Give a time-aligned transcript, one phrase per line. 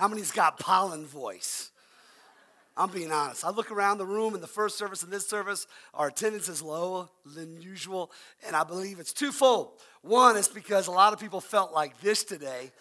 [0.00, 1.70] How many's got pollen voice?
[2.74, 3.44] I'm being honest.
[3.44, 6.62] I look around the room in the first service and this service, our attendance is
[6.62, 8.10] lower than usual,
[8.46, 9.72] and I believe it's twofold.
[10.00, 12.72] One is because a lot of people felt like this today,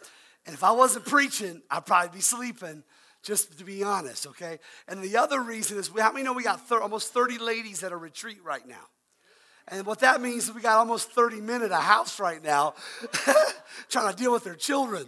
[0.46, 2.86] and if I wasn't preaching, I'd probably be sleeping,
[3.22, 4.58] just to be honest, okay?
[4.88, 7.92] And the other reason is, how many know we got thir- almost 30 ladies at
[7.92, 8.88] a retreat right now?
[9.68, 12.76] And what that means is we got almost 30 men at a house right now
[13.90, 15.06] trying to deal with their children.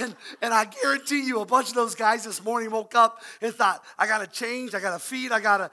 [0.00, 3.54] And, and I guarantee you, a bunch of those guys this morning woke up and
[3.54, 5.70] thought, I gotta change, I gotta feed, I gotta,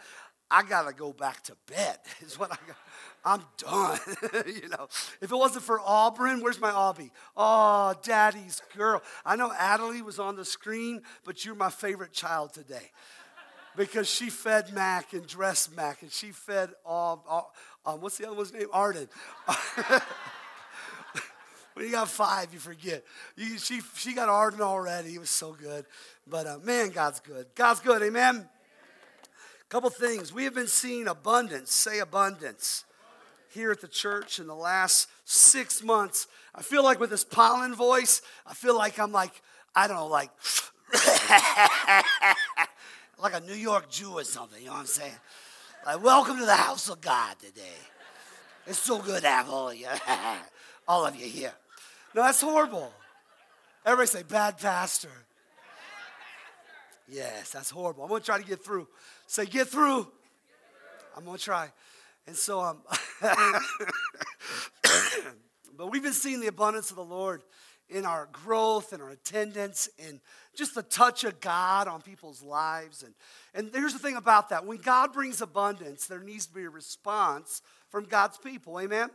[0.50, 2.78] I gotta go back to bed, is what I got.
[3.24, 4.00] I'm done.
[4.48, 4.88] you know,
[5.22, 7.12] if it wasn't for Auburn, where's my Aubie?
[7.38, 9.04] Oh, daddy's girl.
[9.24, 12.92] I know Adelie was on the screen, but you're my favorite child today.
[13.78, 17.54] because she fed Mac and dressed Mac, and she fed all, all
[17.86, 18.68] um, what's the other one's name?
[18.74, 19.08] Arden.
[21.74, 23.04] when you got five, you forget.
[23.36, 25.16] You, she, she got Arden already.
[25.16, 25.86] It was so good.
[26.28, 27.48] But uh, man, God's good.
[27.56, 28.02] God's good.
[28.04, 28.48] Amen.
[29.70, 30.34] Couple things.
[30.34, 31.72] We have been seeing abundance.
[31.72, 32.84] Say abundance.
[33.50, 36.28] Here at the church in the last six months.
[36.54, 39.42] I feel like with this pollen voice, I feel like I'm like,
[39.74, 40.30] I don't know, like,
[43.22, 44.60] like a New York Jew or something.
[44.60, 45.16] You know what I'm saying?
[45.86, 47.62] Like, welcome to the house of God today.
[48.68, 49.48] It's so good have
[50.92, 51.54] all of you, here.
[52.14, 52.92] No, that's horrible.
[53.86, 55.08] Everybody say, bad pastor.
[57.08, 58.04] Yes, that's horrible.
[58.04, 58.90] I'm gonna try to get through.
[59.26, 60.06] Say, get through.
[61.16, 61.70] I'm gonna try.
[62.28, 62.82] And so, um,
[65.78, 67.42] but we've been seeing the abundance of the Lord
[67.90, 70.20] in our growth and our attendance and
[70.58, 73.04] just the touch of God on people's lives.
[73.04, 73.14] And,
[73.54, 76.70] and here's the thing about that when God brings abundance, there needs to be a
[76.70, 78.78] response from God's people.
[78.78, 79.10] Amen?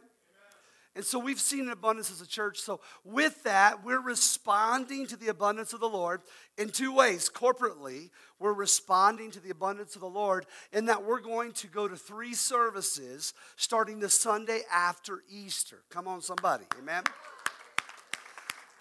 [0.97, 2.59] And so we've seen an abundance as a church.
[2.59, 6.23] So, with that, we're responding to the abundance of the Lord
[6.57, 7.29] in two ways.
[7.29, 11.87] Corporately, we're responding to the abundance of the Lord in that we're going to go
[11.87, 15.83] to three services starting the Sunday after Easter.
[15.91, 16.65] Come on, somebody.
[16.79, 17.03] Amen.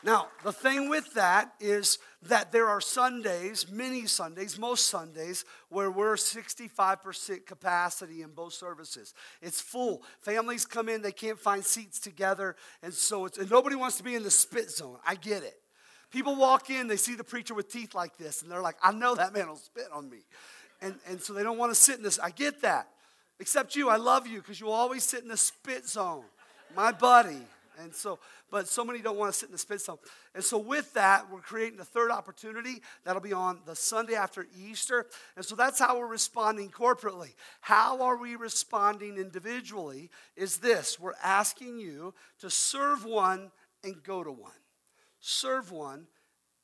[0.01, 1.97] Now, the thing with that is
[2.27, 9.13] that there are Sundays, many Sundays, most Sundays, where we're 65% capacity in both services.
[9.41, 10.01] It's full.
[10.21, 14.03] Families come in, they can't find seats together, and so it's, and nobody wants to
[14.03, 14.97] be in the spit zone.
[15.05, 15.59] I get it.
[16.11, 18.91] People walk in, they see the preacher with teeth like this, and they're like, I
[18.91, 20.19] know that man will spit on me.
[20.81, 22.19] And, and so they don't want to sit in this.
[22.19, 22.87] I get that.
[23.39, 26.23] Except you, I love you because you always sit in the spit zone.
[26.75, 27.41] My buddy.
[27.81, 28.19] And so,
[28.51, 29.97] but so many don't want to sit in the spit zone.
[30.33, 34.47] And so, with that, we're creating a third opportunity that'll be on the Sunday after
[34.57, 35.05] Easter.
[35.35, 37.33] And so, that's how we're responding corporately.
[37.61, 40.09] How are we responding individually?
[40.35, 43.51] Is this we're asking you to serve one
[43.83, 44.51] and go to one.
[45.19, 46.07] Serve one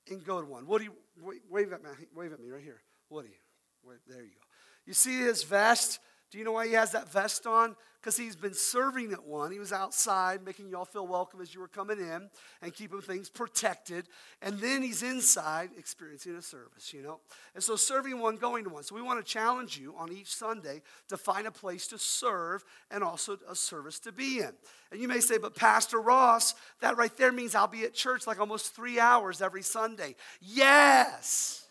[0.10, 0.68] and go to one.
[0.68, 1.90] What do you wave at me?
[2.16, 2.82] Wave at me right here.
[3.10, 3.96] What do you?
[4.08, 4.42] There you go.
[4.86, 6.00] You see his vest?
[6.32, 7.76] Do you know why he has that vest on?
[8.02, 9.52] Because he's been serving at one.
[9.52, 12.32] He was outside making y'all feel welcome as you were coming in
[12.64, 14.08] and keeping things protected.
[14.42, 17.20] And then he's inside experiencing a service, you know?
[17.54, 18.82] And so serving one, going to one.
[18.82, 22.66] So we want to challenge you on each Sunday to find a place to serve
[22.90, 24.52] and also a service to be in.
[24.92, 28.26] And you may say, but Pastor Ross, that right there means I'll be at church
[28.26, 30.16] like almost three hours every Sunday.
[30.42, 31.68] Yes,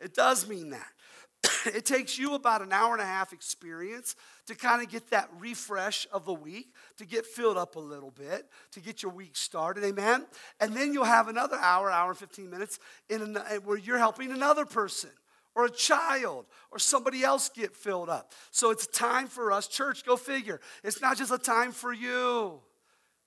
[0.00, 0.88] it does mean that.
[1.66, 4.16] it takes you about an hour and a half experience
[4.46, 8.10] to kind of get that refresh of the week, to get filled up a little
[8.10, 9.84] bit, to get your week started.
[9.84, 10.26] Amen.
[10.60, 12.78] And then you'll have another hour, hour and 15 minutes
[13.08, 15.10] in an, eh, where you're helping another person
[15.54, 18.32] or a child or somebody else get filled up.
[18.50, 20.60] So it's time for us, church, go figure.
[20.82, 22.60] It's not just a time for you.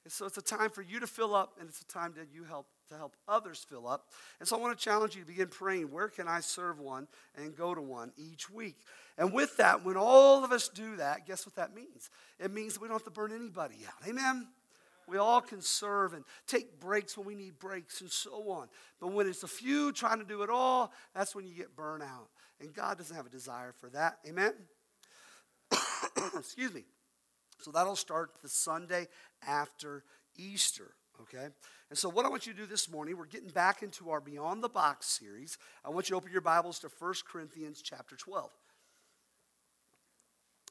[0.08, 2.44] So it's a time for you to fill up, and it's a time that you
[2.44, 4.08] help to help others fill up.
[4.40, 7.08] And so I want to challenge you to begin praying where can I serve one
[7.36, 8.78] and go to one each week?
[9.18, 12.10] And with that, when all of us do that, guess what that means?
[12.40, 14.08] It means we don't have to burn anybody out.
[14.08, 14.48] Amen?
[15.08, 18.68] We all can serve and take breaks when we need breaks and so on.
[19.00, 22.04] But when it's a few trying to do it all, that's when you get burnt
[22.04, 22.30] out.
[22.62, 24.20] And God doesn't have a desire for that.
[24.28, 24.54] Amen?
[26.38, 26.86] Excuse me.
[27.60, 29.08] So that'll start the Sunday
[29.46, 30.04] after
[30.38, 31.48] Easter, okay?
[31.90, 34.22] And so, what I want you to do this morning, we're getting back into our
[34.22, 35.58] Beyond the Box series.
[35.84, 38.50] I want you to open your Bibles to 1 Corinthians chapter 12.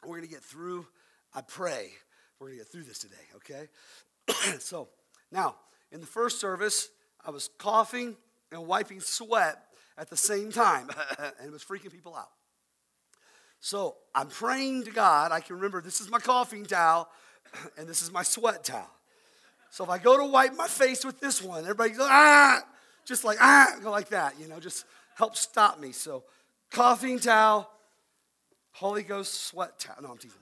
[0.03, 0.87] We're going to get through,
[1.35, 1.91] I pray,
[2.39, 3.69] we're going to get through this today, okay?
[4.59, 4.89] so,
[5.31, 5.57] now,
[5.93, 6.89] in the first service,
[7.25, 8.17] I was coughing
[8.51, 9.63] and wiping sweat
[9.99, 10.89] at the same time,
[11.19, 12.31] and it was freaking people out.
[13.61, 15.33] So, I'm praying to God.
[15.33, 17.11] I can remember this is my coughing towel,
[17.77, 18.91] and this is my sweat towel.
[19.71, 22.63] So if I go to wipe my face with this one, everybody goes, ah,
[23.05, 24.85] just like, ah, go like that, you know, just
[25.17, 25.93] help stop me.
[25.93, 26.25] So,
[26.71, 27.71] coughing towel,
[28.73, 29.97] Holy Ghost sweat towel.
[30.03, 30.39] No, I'm teasing.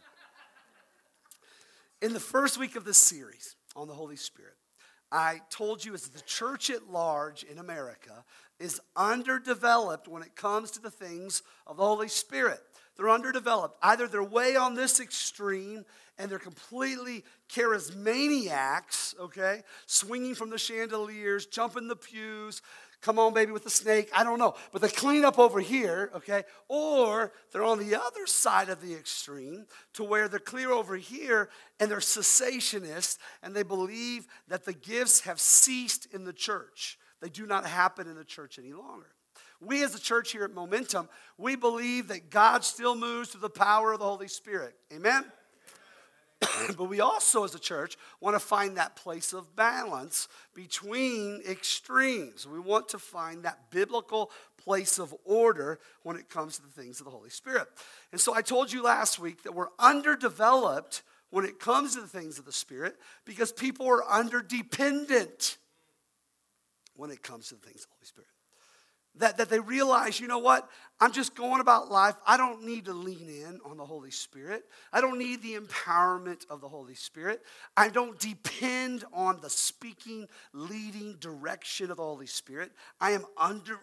[2.01, 4.55] In the first week of this series on the Holy Spirit,
[5.11, 8.25] I told you as the church at large in America
[8.61, 12.61] is underdeveloped when it comes to the things of the Holy Spirit.
[12.99, 13.79] They're underdeveloped.
[13.81, 15.85] Either they're way on this extreme
[16.19, 22.61] and they're completely charismaniacs, okay, swinging from the chandeliers, jumping the pews,
[23.01, 24.11] come on, baby, with the snake.
[24.13, 24.57] I don't know.
[24.73, 26.43] But they clean up over here, okay?
[26.67, 31.51] Or they're on the other side of the extreme to where they're clear over here
[31.79, 36.99] and they're cessationists and they believe that the gifts have ceased in the church.
[37.21, 39.15] They do not happen in the church any longer.
[39.61, 43.51] We as a church here at Momentum, we believe that God still moves through the
[43.51, 44.75] power of the Holy Spirit.
[44.95, 45.25] Amen?
[46.77, 52.47] but we also, as a church, want to find that place of balance between extremes.
[52.47, 57.01] We want to find that biblical place of order when it comes to the things
[57.01, 57.67] of the Holy Spirit.
[58.13, 62.07] And so I told you last week that we're underdeveloped when it comes to the
[62.07, 65.57] things of the Spirit because people are underdependent
[66.95, 68.38] when it comes to the things of the Holy Spirit.
[69.19, 70.69] That, that they realize, you know what?
[71.01, 72.15] I'm just going about life.
[72.27, 74.65] I don't need to lean in on the Holy Spirit.
[74.93, 77.43] I don't need the empowerment of the Holy Spirit.
[77.77, 82.71] I don't depend on the speaking, leading direction of the Holy Spirit.
[83.01, 83.79] I am under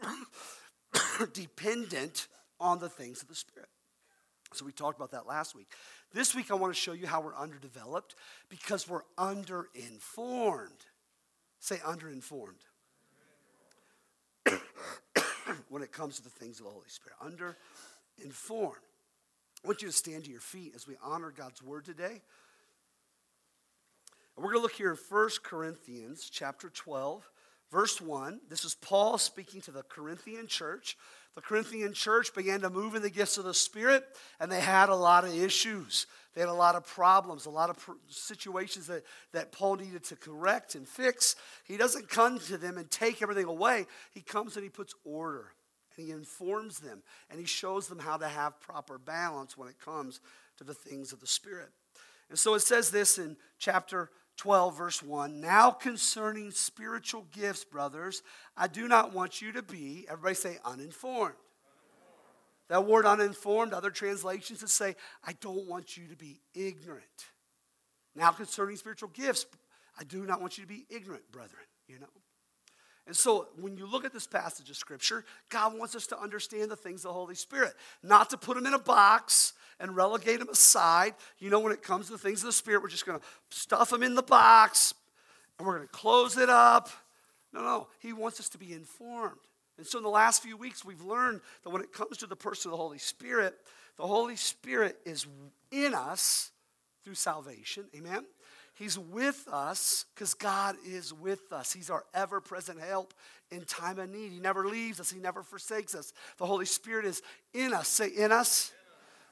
[1.34, 2.28] dependent
[2.60, 3.70] on the things of the Spirit.
[4.54, 5.68] So we talked about that last week.
[6.14, 8.16] This week, I want to show you how we're underdeveloped
[8.48, 10.70] because we're underinformed.
[11.60, 12.62] Say underinformed.
[15.70, 17.18] when it comes to the things of the Holy Spirit.
[17.22, 17.58] Under
[18.24, 18.76] informed.
[19.64, 22.22] I want you to stand to your feet as we honor God's word today.
[24.36, 27.28] And we're going to look here in 1 Corinthians chapter 12,
[27.72, 28.42] verse 1.
[28.50, 30.98] This is Paul speaking to the Corinthian church.
[31.36, 34.06] The Corinthian church began to move in the gifts of the Spirit,
[34.40, 36.06] and they had a lot of issues.
[36.36, 37.78] They had a lot of problems, a lot of
[38.10, 41.38] situations that, that Paul needed to correct and fix.
[41.64, 43.86] He doesn't come to them and take everything away.
[44.12, 45.54] He comes and he puts order
[45.96, 49.80] and he informs them and he shows them how to have proper balance when it
[49.80, 50.20] comes
[50.58, 51.70] to the things of the Spirit.
[52.30, 58.24] And so it says this in chapter 12, verse 1 Now concerning spiritual gifts, brothers,
[58.58, 61.36] I do not want you to be, everybody say, uninformed.
[62.70, 67.04] That word uninformed, other translations that say, I don't want you to be ignorant.
[68.16, 69.46] Now, concerning spiritual gifts,
[70.00, 72.08] I do not want you to be ignorant, brethren, you know.
[73.08, 76.72] And so, when you look at this passage of Scripture, God wants us to understand
[76.72, 80.40] the things of the Holy Spirit, not to put them in a box and relegate
[80.40, 81.14] them aside.
[81.38, 83.26] You know, when it comes to the things of the Spirit, we're just going to
[83.52, 84.96] stuff them in the box
[85.58, 86.90] and we're going to close it up.
[87.54, 87.88] No, no.
[88.00, 89.38] He wants us to be informed.
[89.78, 92.36] And so in the last few weeks, we've learned that when it comes to the
[92.36, 93.56] person of the Holy Spirit,
[93.98, 95.28] the Holy Spirit is
[95.72, 96.52] in us
[97.04, 97.86] through salvation.
[97.96, 98.26] Amen?
[98.76, 101.72] He's with us because God is with us.
[101.72, 103.14] He's our ever present help
[103.50, 104.32] in time of need.
[104.32, 106.14] He never leaves us, He never forsakes us.
[106.38, 107.22] The Holy Spirit is
[107.54, 107.88] in us.
[107.88, 108.74] Say, in us.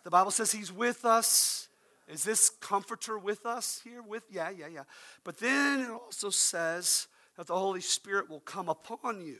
[0.03, 1.67] The Bible says He's with us.
[2.07, 4.01] Is this comforter with us here?
[4.01, 4.83] With yeah, yeah, yeah.
[5.23, 7.07] But then it also says
[7.37, 9.39] that the Holy Spirit will come upon you.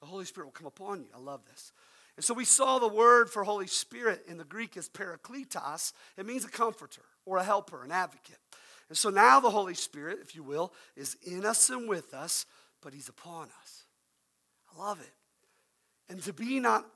[0.00, 1.08] The Holy Spirit will come upon you.
[1.14, 1.72] I love this.
[2.16, 5.92] And so we saw the word for Holy Spirit in the Greek is parakletos.
[6.16, 8.38] It means a comforter or a helper, an advocate.
[8.88, 12.46] And so now the Holy Spirit, if you will, is in us and with us,
[12.82, 13.84] but he's upon us.
[14.74, 15.12] I love it.
[16.10, 16.86] And to be not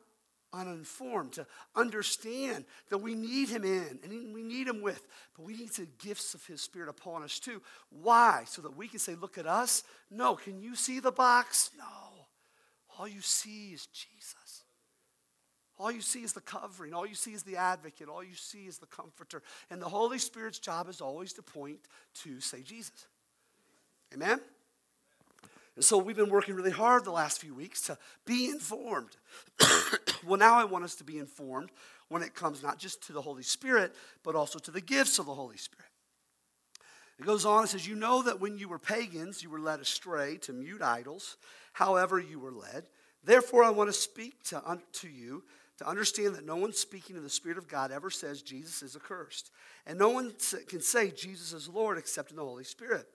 [0.53, 5.07] uninformed, to understand that we need him in and we need him with,
[5.37, 7.63] but we need the gifts of his spirit upon us too.
[7.91, 8.45] Why?
[8.47, 9.85] So that we can say, look at us.
[10.11, 11.71] No, can you see the box?
[11.79, 12.22] No.
[12.99, 14.65] All you see is Jesus.
[15.79, 16.95] All you see is the covering.
[16.95, 18.09] All you see is the advocate.
[18.09, 19.43] All you see is the comforter.
[19.71, 21.81] And the Holy Spirit's job is always to point
[22.23, 23.07] to, say, Jesus.
[24.15, 24.41] Amen?
[25.75, 27.97] And so we've been working really hard the last few weeks to
[28.27, 29.17] be informed.
[30.27, 31.71] well, now I want us to be informed
[32.09, 35.25] when it comes not just to the Holy Spirit, but also to the gifts of
[35.27, 35.91] the Holy Spirit.
[37.19, 39.81] It goes on it says, You know that when you were pagans, you were led
[39.81, 41.39] astray to mute idols,
[41.73, 42.87] however you were led.
[43.25, 45.45] Therefore, I want to speak to, to you
[45.79, 48.97] to understand that no one speaking in the Spirit of God ever says Jesus is
[48.97, 49.51] accursed.
[49.87, 50.33] And no one
[50.69, 53.07] can say Jesus is Lord except in the Holy Spirit.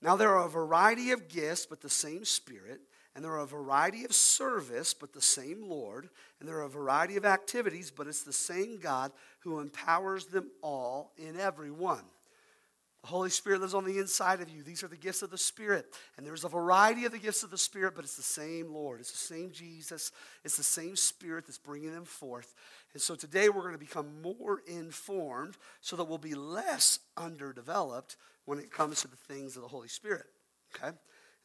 [0.00, 2.80] Now, there are a variety of gifts, but the same Spirit.
[3.14, 6.08] And there are a variety of service, but the same Lord.
[6.38, 10.50] And there are a variety of activities, but it's the same God who empowers them
[10.62, 12.04] all in every one.
[13.02, 14.62] The Holy Spirit lives on the inside of you.
[14.62, 15.86] These are the gifts of the Spirit.
[16.16, 19.00] And there's a variety of the gifts of the Spirit, but it's the same Lord.
[19.00, 20.10] It's the same Jesus.
[20.44, 22.54] It's the same Spirit that's bringing them forth.
[22.92, 28.16] And so today we're going to become more informed so that we'll be less underdeveloped
[28.46, 30.26] when it comes to the things of the Holy Spirit.
[30.74, 30.88] Okay?
[30.88, 30.96] And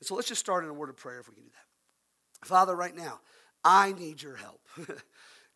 [0.02, 2.48] so let's just start in a word of prayer if we can do that.
[2.48, 3.20] Father, right now,
[3.64, 4.62] I need your help.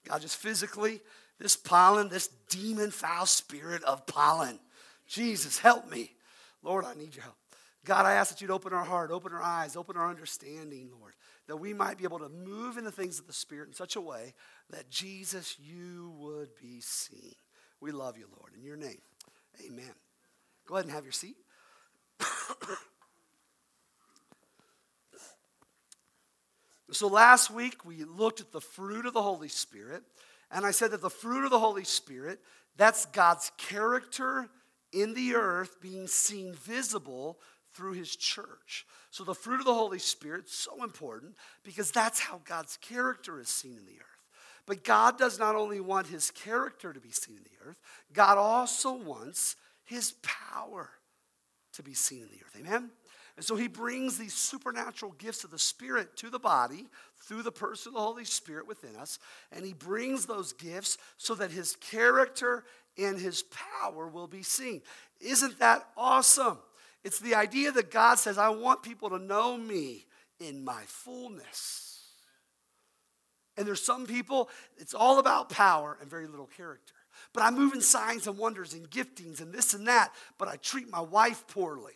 [0.07, 1.01] God, just physically,
[1.39, 4.59] this pollen, this demon foul spirit of pollen.
[5.07, 6.13] Jesus, help me.
[6.61, 7.37] Lord, I need your help.
[7.85, 11.13] God, I ask that you'd open our heart, open our eyes, open our understanding, Lord,
[11.47, 13.95] that we might be able to move in the things of the Spirit in such
[13.95, 14.33] a way
[14.71, 17.35] that Jesus, you would be seen.
[17.79, 18.51] We love you, Lord.
[18.57, 18.99] In your name,
[19.65, 19.93] amen.
[20.67, 21.37] Go ahead and have your seat.
[26.91, 30.03] so last week we looked at the fruit of the Holy Spirit,
[30.51, 32.41] and I said that the fruit of the Holy Spirit,
[32.75, 34.49] that's God's character
[34.91, 37.39] in the earth being seen visible
[37.73, 38.85] through his church.
[39.11, 43.49] So the fruit of the Holy Spirit so important because that's how God's character is
[43.49, 44.17] seen in the earth.
[44.65, 47.77] But God does not only want his character to be seen in the earth,
[48.13, 50.89] God also wants his power
[51.73, 52.55] to be seen in the earth.
[52.59, 52.89] Amen?
[53.37, 56.87] And so he brings these supernatural gifts of the Spirit to the body
[57.21, 59.19] through the person of the Holy Spirit within us.
[59.51, 62.65] And he brings those gifts so that his character
[62.97, 64.81] and his power will be seen.
[65.19, 66.59] Isn't that awesome?
[67.03, 70.05] It's the idea that God says, I want people to know me
[70.39, 72.01] in my fullness.
[73.55, 76.93] And there's some people, it's all about power and very little character.
[77.33, 80.57] But I move in signs and wonders and giftings and this and that, but I
[80.57, 81.93] treat my wife poorly.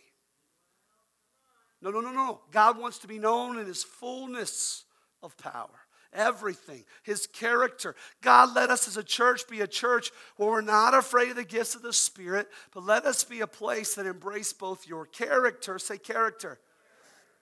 [1.80, 2.40] No, no, no, no.
[2.50, 4.84] God wants to be known in his fullness
[5.22, 5.70] of power
[6.12, 7.94] everything, his character.
[8.20, 11.44] God, let us as a church be a church where we're not afraid of the
[11.44, 15.78] gifts of the Spirit, but let us be a place that embrace both your character,
[15.78, 16.58] say character,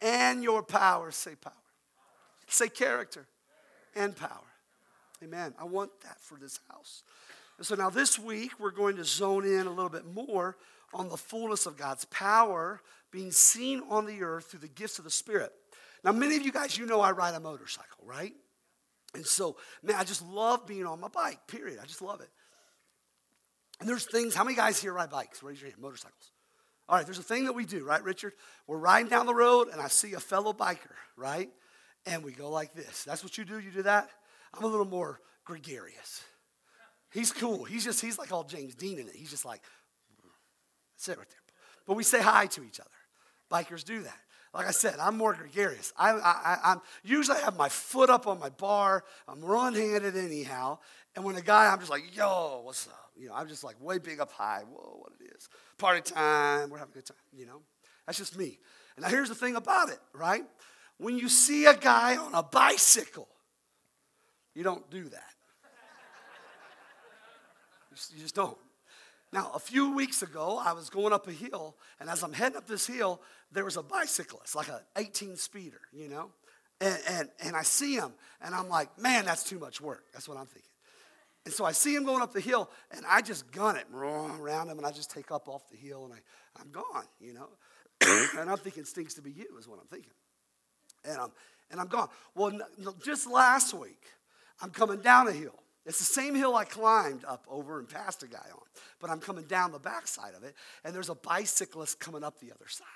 [0.00, 1.52] and your power, say power.
[2.48, 3.26] Say character
[3.94, 4.28] and power.
[5.22, 5.54] Amen.
[5.58, 7.02] I want that for this house.
[7.58, 10.56] And so now this week, we're going to zone in a little bit more
[10.92, 15.04] on the fullness of God's power being seen on the earth through the gifts of
[15.04, 15.52] the Spirit.
[16.02, 18.32] Now, many of you guys, you know I ride a motorcycle, right?
[19.14, 21.78] And so, man, I just love being on my bike, period.
[21.82, 22.28] I just love it.
[23.80, 25.42] And there's things, how many guys here ride bikes?
[25.42, 26.32] Raise your hand, motorcycles.
[26.88, 28.32] All right, there's a thing that we do, right, Richard?
[28.66, 31.48] We're riding down the road and I see a fellow biker, right?
[32.06, 33.04] And we go like this.
[33.04, 33.58] That's what you do?
[33.58, 34.10] You do that?
[34.54, 36.24] I'm a little more gregarious.
[37.12, 37.64] He's cool.
[37.64, 39.14] He's just, he's like all James Dean in it.
[39.14, 40.30] He's just like, mm,
[40.96, 41.38] sit right there.
[41.86, 42.90] But we say hi to each other.
[43.50, 44.18] Bikers do that.
[44.52, 45.92] Like I said, I'm more gregarious.
[45.96, 49.04] I, I, I'm usually I have my foot up on my bar.
[49.28, 50.78] I'm one-handed anyhow.
[51.14, 53.10] And when a guy, I'm just like, yo, what's up?
[53.16, 54.62] You know, I'm just like way big up high.
[54.68, 55.48] Whoa, what it is?
[55.78, 56.70] Party time.
[56.70, 57.16] We're having a good time.
[57.32, 57.62] You know,
[58.06, 58.58] that's just me.
[58.96, 60.42] And now here's the thing about it, right?
[60.98, 63.28] When you see a guy on a bicycle,
[64.54, 65.34] you don't do that.
[68.12, 68.58] you just don't.
[69.32, 72.56] Now, a few weeks ago, I was going up a hill, and as I'm heading
[72.56, 73.20] up this hill,
[73.52, 76.30] there was a bicyclist, like an 18 speeder, you know?
[76.80, 80.04] And, and, and I see him, and I'm like, man, that's too much work.
[80.12, 80.70] That's what I'm thinking.
[81.44, 84.68] And so I see him going up the hill, and I just gun it around
[84.68, 87.48] him, and I just take up off the hill, and I, I'm gone, you know?
[88.38, 90.12] and I'm thinking, stinks to be you, is what I'm thinking.
[91.04, 91.30] And I'm,
[91.70, 92.08] and I'm gone.
[92.34, 92.58] Well,
[93.02, 94.02] just last week,
[94.60, 95.60] I'm coming down a hill
[95.90, 98.62] it's the same hill I climbed up over and passed a guy on,
[99.00, 100.54] but I'm coming down the backside of it,
[100.84, 102.86] and there's a bicyclist coming up the other side.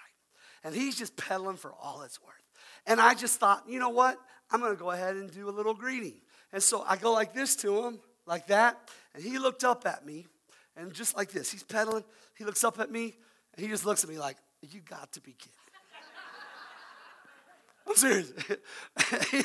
[0.62, 2.34] And he's just pedaling for all it's worth.
[2.86, 4.16] And I just thought, you know what?
[4.48, 6.20] I'm to go ahead and do a little greeting.
[6.52, 8.78] And so I go like this to him, like that,
[9.12, 10.28] and he looked up at me,
[10.76, 12.04] and just like this, he's pedaling.
[12.38, 13.12] He looks up at me,
[13.56, 15.52] and he just looks at me like, you got to be kidding.
[17.88, 18.32] I'm serious.
[19.32, 19.42] he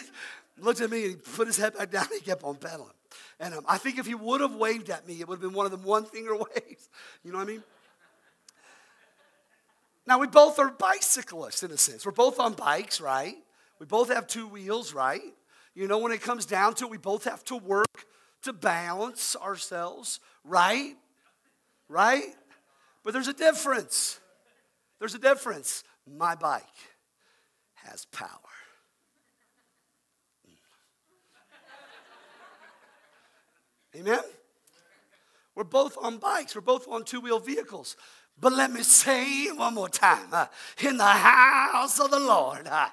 [0.60, 2.94] looked at me and he put his head back down and he kept on pedaling.
[3.40, 5.54] And um, I think if he would have waved at me, it would have been
[5.54, 6.90] one of them one finger waves.
[7.24, 7.64] You know what I mean?
[10.06, 12.06] Now, we both are bicyclists in a sense.
[12.06, 13.36] We're both on bikes, right?
[13.80, 15.22] We both have two wheels, right?
[15.76, 18.06] You know, when it comes down to it, we both have to work
[18.42, 20.96] to balance ourselves, right?
[21.88, 22.36] Right?
[23.04, 24.20] But there's a difference.
[25.00, 25.84] There's a difference.
[26.12, 26.64] My bike
[27.76, 28.28] has power.
[33.96, 34.22] Amen?
[35.56, 37.98] We're both on bikes, we're both on two wheel vehicles.
[38.40, 40.46] But let me say one more time uh,
[40.82, 42.88] in the house of the Lord, uh,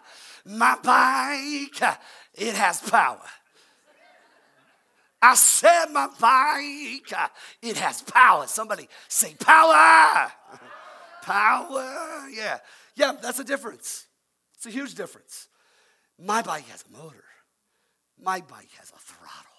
[0.44, 1.94] my bike, uh,
[2.34, 3.20] it has power.
[5.22, 7.28] I said my bike, uh,
[7.62, 8.46] it has power.
[8.46, 10.30] Somebody say power.
[11.22, 12.28] power.
[12.30, 12.58] Yeah.
[12.94, 14.06] Yeah, that's a difference.
[14.56, 15.48] It's a huge difference.
[16.18, 17.24] My bike has a motor.
[18.20, 19.55] My bike has a throttle.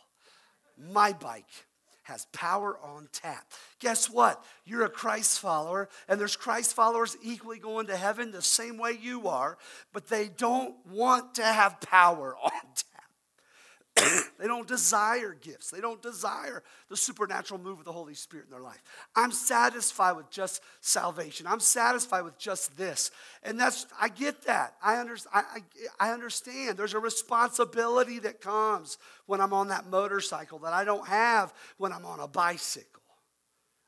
[0.78, 1.66] My bike
[2.04, 3.52] has power on tap.
[3.80, 4.44] Guess what?
[4.66, 8.98] You're a Christ follower, and there's Christ followers equally going to heaven the same way
[9.02, 9.58] you are,
[9.92, 12.97] but they don't want to have power on tap.
[14.40, 15.72] They don't desire gifts.
[15.72, 18.82] They don't desire the supernatural move of the Holy Spirit in their life.
[19.16, 21.48] I'm satisfied with just salvation.
[21.48, 23.12] I'm satisfied with just this.
[23.44, 24.76] And that's, I get that.
[24.84, 25.40] I, under, I,
[26.00, 26.78] I, I understand.
[26.78, 31.92] There's a responsibility that comes when I'm on that motorcycle that I don't have when
[31.92, 33.02] I'm on a bicycle.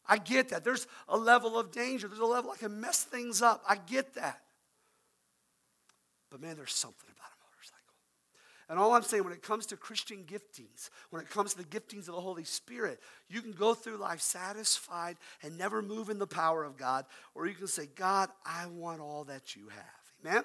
[0.07, 0.63] I get that.
[0.63, 3.63] There's a level of danger, there's a level I can mess things up.
[3.67, 4.41] I get that.
[6.31, 7.09] But man, there's something
[8.69, 11.63] and all I'm saying, when it comes to Christian giftings, when it comes to the
[11.63, 16.19] giftings of the Holy Spirit, you can go through life satisfied and never move in
[16.19, 20.25] the power of God, or you can say, God, I want all that you have.
[20.25, 20.43] Amen?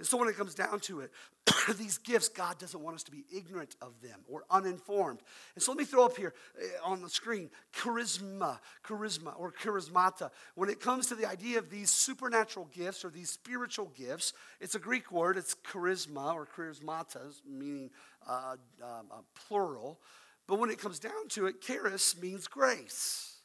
[0.00, 1.10] And so when it comes down to it,
[1.76, 5.20] these gifts, God doesn't want us to be ignorant of them or uninformed.
[5.54, 10.30] And so let me throw up here eh, on the screen charisma, charisma, or charismata.
[10.54, 14.74] When it comes to the idea of these supernatural gifts or these spiritual gifts, it's
[14.74, 17.90] a Greek word, it's charisma or charismatas, meaning
[18.26, 20.00] uh, um, plural.
[20.46, 23.36] But when it comes down to it, charis means grace.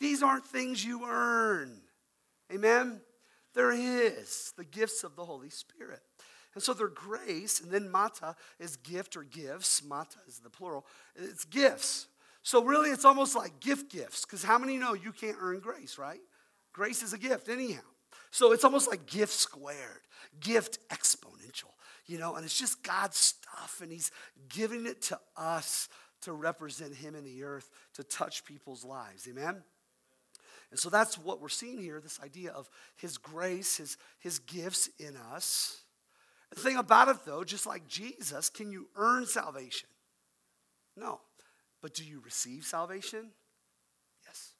[0.00, 1.82] These aren't things you earn.
[2.52, 3.00] Amen?
[3.54, 6.00] They're His, the gifts of the Holy Spirit.
[6.54, 9.84] And so they're grace, and then mata is gift or gifts.
[9.84, 10.84] Mata is the plural.
[11.14, 12.08] It's gifts.
[12.42, 15.98] So really, it's almost like gift gifts, because how many know you can't earn grace,
[15.98, 16.20] right?
[16.72, 17.82] Grace is a gift, anyhow.
[18.30, 20.00] So it's almost like gift squared,
[20.40, 21.70] gift exponential,
[22.06, 24.10] you know, and it's just God's stuff, and He's
[24.48, 25.88] giving it to us
[26.22, 29.28] to represent Him in the earth, to touch people's lives.
[29.28, 29.62] Amen?
[30.70, 34.88] And so that's what we're seeing here this idea of His grace, His, his gifts
[34.98, 35.82] in us.
[36.50, 39.88] The thing about it, though, just like Jesus, can you earn salvation?
[40.96, 41.20] No.
[41.80, 43.30] But do you receive salvation?
[44.26, 44.52] Yes.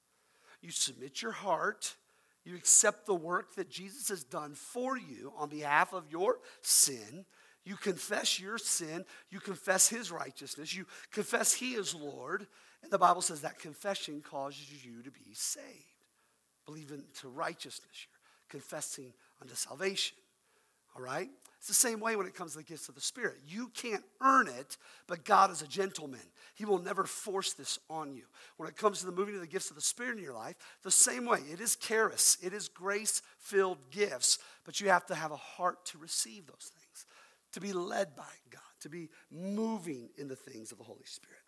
[0.63, 1.97] You submit your heart,
[2.45, 7.25] you accept the work that Jesus has done for you on behalf of your sin.
[7.65, 12.47] You confess your sin, you confess his righteousness, you confess he is Lord,
[12.83, 15.90] and the Bible says that confession causes you to be saved
[16.71, 17.91] believing to righteousness.
[17.95, 20.17] You're confessing unto salvation.
[20.97, 21.29] All right?
[21.59, 23.37] It's the same way when it comes to the gifts of the Spirit.
[23.47, 26.21] You can't earn it, but God is a gentleman.
[26.55, 28.23] He will never force this on you.
[28.57, 30.57] When it comes to the moving of the gifts of the Spirit in your life,
[30.83, 31.41] the same way.
[31.53, 35.85] It is charis, it is grace filled gifts, but you have to have a heart
[35.87, 37.07] to receive those things,
[37.53, 41.43] to be led by God, to be moving in the things of the Holy Spirit.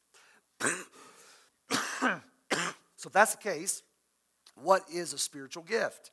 [2.96, 3.82] so if that's the case,
[4.54, 6.10] what is a spiritual gift?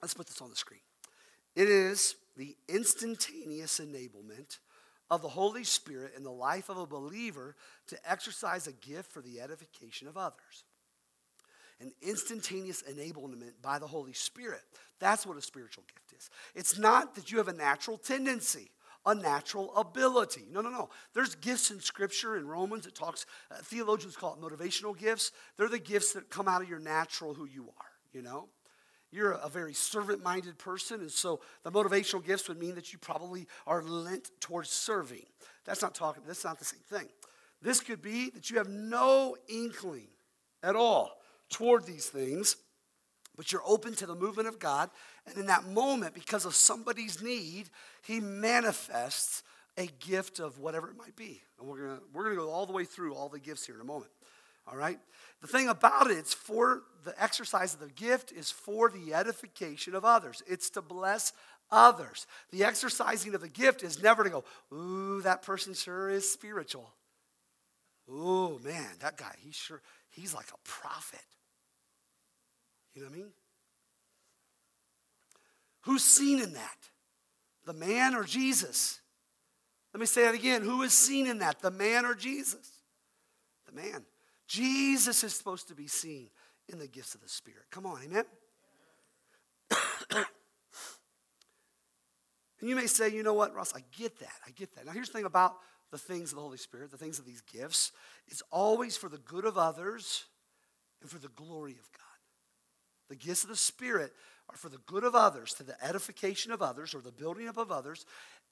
[0.00, 0.80] Let's put this on the screen.
[1.54, 4.58] It is the instantaneous enablement
[5.10, 7.54] of the Holy Spirit in the life of a believer
[7.88, 10.64] to exercise a gift for the edification of others.
[11.80, 14.62] An instantaneous enablement by the Holy Spirit.
[15.00, 16.30] That's what a spiritual gift is.
[16.54, 18.70] It's not that you have a natural tendency
[19.04, 20.46] a natural ability.
[20.50, 20.88] No, no, no.
[21.14, 22.86] There's gifts in Scripture in Romans.
[22.86, 25.32] It talks, uh, theologians call it motivational gifts.
[25.56, 28.48] They're the gifts that come out of your natural who you are, you know?
[29.10, 32.98] You're a very servant minded person, and so the motivational gifts would mean that you
[32.98, 35.26] probably are lent towards serving.
[35.66, 37.08] That's not talking, that's not the same thing.
[37.60, 40.08] This could be that you have no inkling
[40.62, 41.18] at all
[41.50, 42.56] toward these things,
[43.36, 44.88] but you're open to the movement of God.
[45.26, 47.70] And in that moment, because of somebody's need,
[48.02, 49.42] He manifests
[49.76, 51.42] a gift of whatever it might be.
[51.58, 53.80] And we're gonna, we're gonna go all the way through all the gifts here in
[53.80, 54.10] a moment.
[54.66, 54.98] All right?
[55.40, 59.94] The thing about it, it's for the exercise of the gift is for the edification
[59.94, 60.42] of others.
[60.46, 61.32] It's to bless
[61.70, 62.26] others.
[62.50, 66.92] The exercising of the gift is never to go, ooh, that person sure is spiritual.
[68.10, 69.80] Ooh, man, that guy, he's sure,
[70.10, 71.20] he's like a prophet.
[72.94, 73.30] You know what I mean?
[75.82, 76.76] Who's seen in that?
[77.64, 79.00] The man or Jesus?
[79.92, 80.62] Let me say that again.
[80.62, 81.60] Who is seen in that?
[81.60, 82.70] The man or Jesus?
[83.66, 84.04] The man.
[84.46, 86.28] Jesus is supposed to be seen
[86.68, 87.64] in the gifts of the Spirit.
[87.70, 88.24] Come on, amen?
[90.10, 90.26] and
[92.60, 94.32] you may say, you know what, Ross, I get that.
[94.46, 94.86] I get that.
[94.86, 95.56] Now, here's the thing about
[95.90, 97.92] the things of the Holy Spirit, the things of these gifts.
[98.28, 100.24] It's always for the good of others
[101.00, 102.02] and for the glory of God.
[103.08, 104.12] The gifts of the Spirit
[104.52, 107.56] are for the good of others, to the edification of others, or the building up
[107.56, 108.04] of others,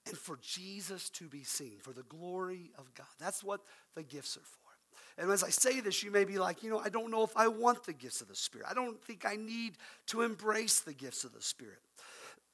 [0.07, 3.07] and for Jesus to be seen, for the glory of God.
[3.19, 3.61] That's what
[3.95, 5.23] the gifts are for.
[5.23, 7.37] And as I say this, you may be like, you know, I don't know if
[7.37, 8.67] I want the gifts of the Spirit.
[8.71, 9.75] I don't think I need
[10.07, 11.79] to embrace the gifts of the Spirit.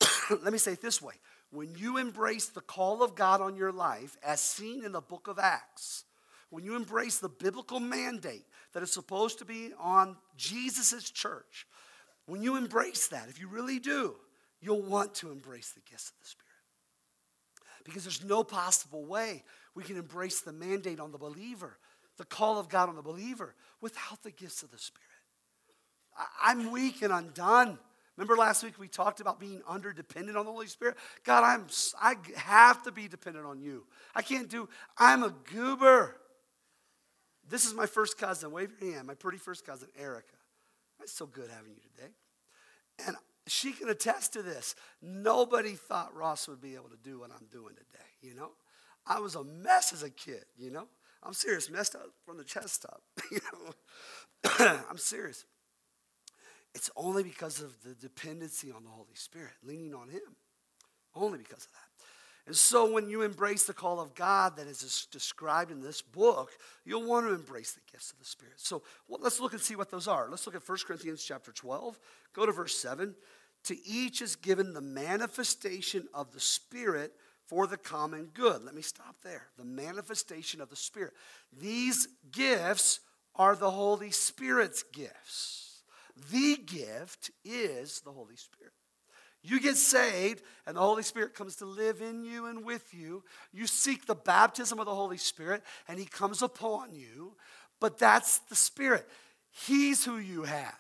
[0.43, 1.15] Let me say it this way
[1.51, 5.29] when you embrace the call of God on your life, as seen in the book
[5.29, 6.05] of Acts,
[6.51, 11.67] when you embrace the biblical mandate that is supposed to be on Jesus' church,
[12.27, 14.15] when you embrace that, if you really do,
[14.61, 16.47] you'll want to embrace the gifts of the Spirit.
[17.85, 21.79] Because there's no possible way we can embrace the mandate on the believer,
[22.17, 25.07] the call of God on the believer, without the gifts of the Spirit.
[26.43, 27.79] I'm weak and undone.
[28.17, 30.97] Remember last week we talked about being under dependent on the Holy Spirit?
[31.25, 31.67] God, I'm
[32.01, 33.85] I have to be dependent on you.
[34.15, 36.17] I can't do I'm a goober.
[37.49, 38.51] This is my first cousin.
[38.51, 39.07] Wave your hand.
[39.07, 40.36] My pretty first cousin, Erica.
[41.03, 42.13] It's so good having you today.
[43.07, 44.75] And she can attest to this.
[45.01, 48.51] Nobody thought Ross would be able to do what I'm doing today, you know?
[49.07, 50.89] I was a mess as a kid, you know?
[51.23, 53.73] I'm serious, messed up from the chest up, you know?
[54.91, 55.45] I'm serious.
[56.75, 60.37] It's only because of the dependency on the Holy Spirit, leaning on Him.
[61.15, 61.86] Only because of that.
[62.47, 66.53] And so when you embrace the call of God that is described in this book,
[66.85, 68.55] you'll want to embrace the gifts of the Spirit.
[68.57, 70.29] So well, let's look and see what those are.
[70.31, 71.99] Let's look at 1 Corinthians chapter 12.
[72.33, 73.15] Go to verse 7.
[73.65, 77.13] To each is given the manifestation of the Spirit
[77.47, 78.63] for the common good.
[78.63, 79.49] Let me stop there.
[79.59, 81.15] The manifestation of the Spirit.
[81.53, 83.01] These gifts
[83.35, 85.83] are the Holy Spirit's gifts.
[86.31, 88.73] The gift is the Holy Spirit.
[89.47, 93.23] You get saved, and the Holy Spirit comes to live in you and with you.
[93.53, 97.37] You seek the baptism of the Holy Spirit, and He comes upon you.
[97.81, 99.09] But that's the Spirit.
[99.51, 100.75] He's who you have,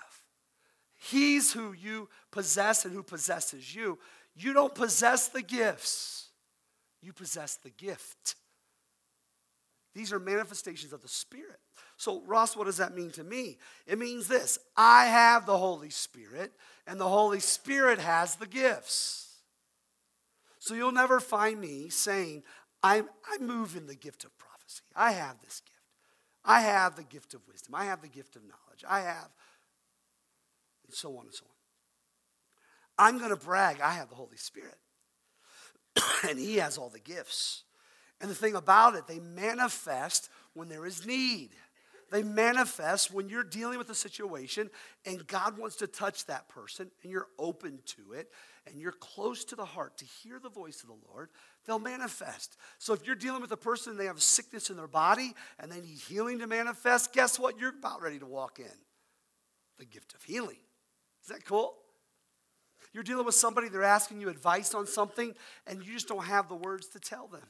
[0.96, 4.00] He's who you possess and who possesses you.
[4.34, 6.30] You don't possess the gifts,
[7.00, 8.34] you possess the gift.
[9.94, 11.60] These are manifestations of the Spirit.
[11.96, 13.58] So, Ross, what does that mean to me?
[13.86, 16.52] It means this I have the Holy Spirit,
[16.86, 19.38] and the Holy Spirit has the gifts.
[20.58, 22.42] So, you'll never find me saying,
[22.82, 24.82] I, I move in the gift of prophecy.
[24.94, 25.76] I have this gift.
[26.44, 27.74] I have the gift of wisdom.
[27.74, 28.84] I have the gift of knowledge.
[28.88, 29.30] I have,
[30.86, 31.52] and so on and so on.
[32.98, 34.78] I'm going to brag, I have the Holy Spirit,
[36.28, 37.64] and He has all the gifts.
[38.20, 41.50] And the thing about it, they manifest when there is need.
[42.10, 44.70] They manifest when you're dealing with a situation
[45.04, 48.30] and God wants to touch that person and you're open to it
[48.66, 51.30] and you're close to the heart to hear the voice of the Lord,
[51.66, 52.56] they'll manifest.
[52.78, 55.70] So if you're dealing with a person and they have sickness in their body and
[55.70, 57.58] they need healing to manifest, guess what?
[57.58, 58.78] You're about ready to walk in
[59.78, 60.58] the gift of healing.
[61.22, 61.74] Is that cool?
[62.92, 65.34] You're dealing with somebody, they're asking you advice on something,
[65.66, 67.42] and you just don't have the words to tell them.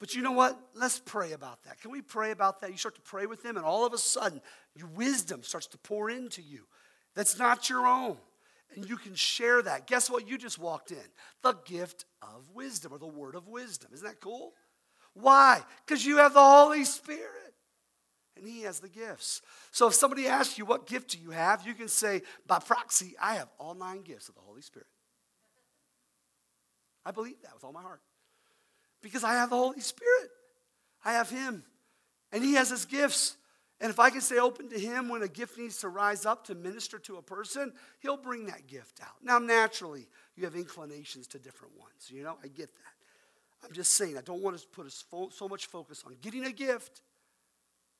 [0.00, 0.58] But you know what?
[0.74, 1.80] Let's pray about that.
[1.80, 2.70] Can we pray about that?
[2.70, 4.40] You start to pray with them, and all of a sudden,
[4.74, 6.66] your wisdom starts to pour into you
[7.14, 8.16] that's not your own.
[8.74, 9.86] And you can share that.
[9.86, 10.28] Guess what?
[10.28, 10.98] You just walked in
[11.42, 13.90] the gift of wisdom or the word of wisdom.
[13.92, 14.52] Isn't that cool?
[15.12, 15.62] Why?
[15.86, 17.54] Because you have the Holy Spirit
[18.36, 19.42] and He has the gifts.
[19.70, 21.64] So if somebody asks you, What gift do you have?
[21.64, 24.88] you can say, By proxy, I have all nine gifts of the Holy Spirit.
[27.06, 28.00] I believe that with all my heart
[29.04, 30.30] because I have the Holy Spirit.
[31.04, 31.62] I have Him,
[32.32, 33.36] and He has His gifts.
[33.80, 36.46] And if I can stay open to Him when a gift needs to rise up
[36.46, 39.16] to minister to a person, He'll bring that gift out.
[39.22, 42.10] Now, naturally, you have inclinations to different ones.
[42.10, 43.66] You know, I get that.
[43.66, 46.52] I'm just saying, I don't want us to put so much focus on getting a
[46.52, 47.02] gift.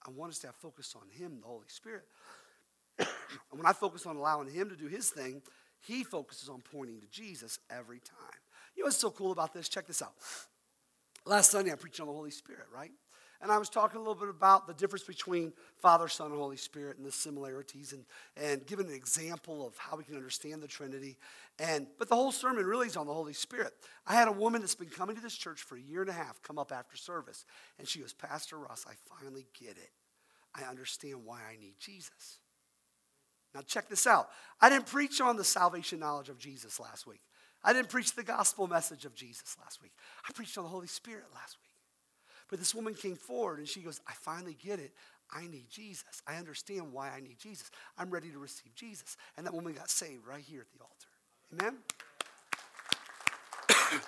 [0.07, 2.07] I want us to have focus on Him, the Holy Spirit.
[2.99, 3.09] and
[3.51, 5.43] when I focus on allowing Him to do His thing,
[5.81, 8.41] He focuses on pointing to Jesus every time.
[8.75, 9.69] You know what's so cool about this?
[9.69, 10.15] Check this out.
[11.27, 12.93] Last Sunday, I preached on the Holy Spirit, right?
[13.41, 16.57] And I was talking a little bit about the difference between Father, Son, and Holy
[16.57, 18.05] Spirit and the similarities and,
[18.37, 21.19] and giving an example of how we can understand the Trinity.
[21.59, 23.73] And but the whole sermon really is on the Holy Spirit.
[24.07, 26.15] I had a woman that's been coming to this church for a year and a
[26.15, 27.45] half come up after service,
[27.79, 29.91] and she goes, Pastor Ross, I finally get it.
[30.55, 32.39] I understand why I need Jesus.
[33.55, 34.31] Now check this out.
[34.61, 37.21] I didn't preach on the salvation knowledge of Jesus last week.
[37.65, 39.93] I didn't preach the gospel message of Jesus last week.
[40.29, 41.71] I preached on the Holy Spirit last week.
[42.51, 44.93] But this woman came forward and she goes, I finally get it.
[45.33, 46.23] I need Jesus.
[46.27, 47.71] I understand why I need Jesus.
[47.97, 49.17] I'm ready to receive Jesus.
[49.37, 51.09] And that woman got saved right here at the altar.
[51.55, 51.79] Amen?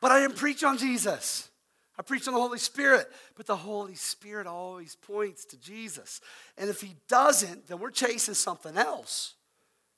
[0.00, 1.50] but I didn't preach on Jesus.
[1.98, 6.22] I preached on the Holy Spirit, but the Holy Spirit always points to Jesus.
[6.56, 9.34] And if he doesn't, then we're chasing something else.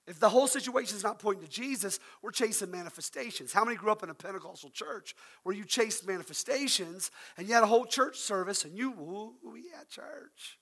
[0.07, 3.53] If the whole situation is not pointing to Jesus, we're chasing manifestations.
[3.53, 5.15] How many grew up in a Pentecostal church
[5.45, 9.83] where you chased manifestations and you had a whole church service and you, ooh, yeah,
[9.89, 10.59] church.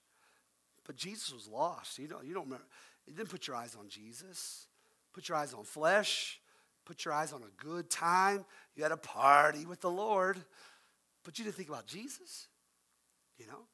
[0.86, 1.98] But Jesus was lost.
[1.98, 2.66] You don't, you don't remember.
[3.06, 4.68] You didn't put your eyes on Jesus.
[5.12, 6.40] Put your eyes on flesh.
[6.84, 8.44] Put your eyes on a good time.
[8.76, 10.38] You had a party with the Lord.
[11.24, 12.46] But you didn't think about Jesus.
[13.38, 13.66] You know?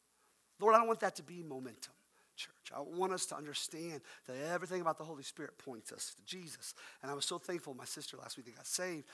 [0.61, 1.93] Lord, I don't want that to be momentum
[2.39, 2.73] church.
[2.75, 6.75] I want us to understand that everything about the Holy Spirit points us to Jesus.
[7.03, 9.05] And I was so thankful my sister last week that got saved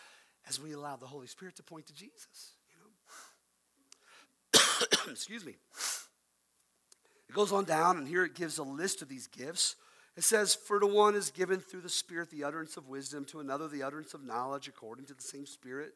[0.48, 2.52] as we allowed the Holy Spirit to point to Jesus.
[2.70, 2.76] You
[4.60, 5.10] know?
[5.10, 5.56] Excuse me.
[7.28, 9.76] It goes on down, and here it gives a list of these gifts.
[10.16, 13.40] It says, For to one is given through the Spirit the utterance of wisdom, to
[13.40, 15.94] another the utterance of knowledge according to the same Spirit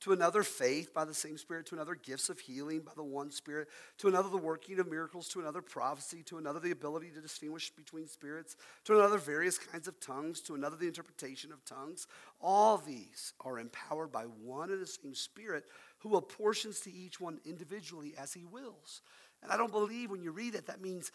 [0.00, 3.30] to another faith by the same Spirit, to another gifts of healing by the one
[3.30, 7.20] Spirit, to another the working of miracles, to another prophecy, to another the ability to
[7.20, 12.06] distinguish between spirits, to another various kinds of tongues, to another the interpretation of tongues.
[12.40, 15.64] All these are empowered by one and the same Spirit
[15.98, 19.02] who apportions to each one individually as he wills.
[19.42, 21.12] And I don't believe when you read it, that means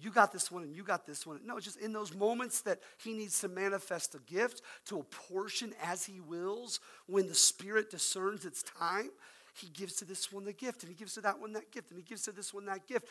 [0.00, 1.40] you got this one and you got this one.
[1.44, 5.72] No, just in those moments that he needs to manifest a gift to a portion
[5.82, 9.10] as he wills, when the Spirit discerns its time,
[9.54, 11.90] he gives to this one the gift, and he gives to that one that gift,
[11.90, 13.06] and he gives to this one that gift.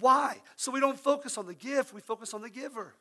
[0.00, 0.38] Why?
[0.56, 2.94] So we don't focus on the gift, we focus on the giver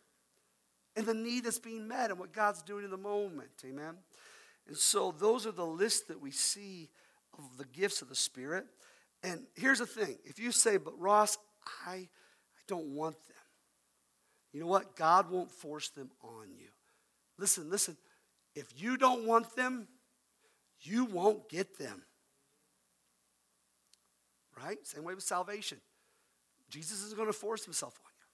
[0.96, 3.50] and the need that's being met and what God's doing in the moment.
[3.66, 3.96] Amen.
[4.68, 6.90] And so those are the lists that we see
[7.38, 8.66] of the gifts of the Spirit.
[9.24, 11.38] And here's the thing if you say, but Ross,
[11.86, 12.10] I
[12.68, 13.38] don't want them.
[14.52, 14.96] You know what?
[14.96, 16.68] God won't force them on you.
[17.38, 17.98] Listen, listen.
[18.56, 19.88] If you don't want them,
[20.82, 22.04] you won't get them.
[24.64, 24.78] Right?
[24.86, 25.80] Same way with salvation.
[26.70, 28.26] Jesus isn't going to force himself on you.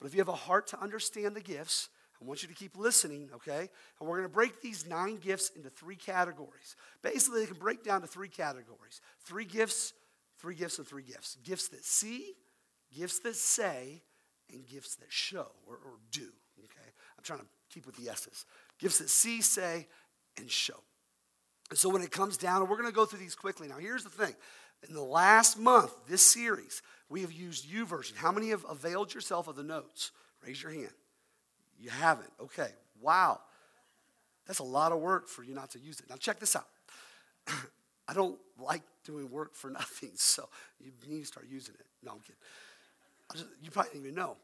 [0.00, 1.90] But if you have a heart to understand the gifts,
[2.20, 3.68] I want you to keep listening, okay?
[3.98, 6.76] And we're going to break these nine gifts into three categories.
[7.02, 9.94] Basically, they can break down to three categories three gifts,
[10.38, 11.36] three gifts, and three gifts.
[11.42, 12.34] Gifts that see,
[12.96, 14.02] gifts that say,
[14.52, 16.28] and gifts that show or, or do.
[16.64, 16.90] Okay?
[17.16, 18.44] I'm trying to keep with the S's.
[18.78, 19.86] Gifts that see, say,
[20.38, 20.82] and show.
[21.70, 23.68] And so when it comes down, and we're going to go through these quickly.
[23.68, 24.34] Now, here's the thing.
[24.88, 28.16] In the last month, this series, we have used YouVersion.
[28.16, 30.10] How many have availed yourself of the notes?
[30.44, 30.90] Raise your hand.
[31.78, 32.30] You haven't.
[32.40, 32.70] Okay.
[33.00, 33.40] Wow.
[34.46, 36.08] That's a lot of work for you not to use it.
[36.08, 36.66] Now, check this out.
[38.08, 40.48] I don't like doing work for nothing, so
[40.80, 41.86] you need to start using it.
[42.02, 42.36] No, I'm kidding
[43.62, 44.36] you probably didn't even know.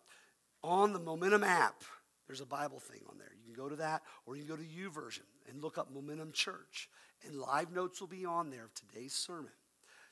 [0.63, 1.83] On the Momentum app,
[2.27, 3.31] there's a Bible thing on there.
[3.39, 5.93] You can go to that, or you can go to U YouVersion and look up
[5.93, 6.89] Momentum Church,
[7.25, 9.53] and live notes will be on there of today's sermon.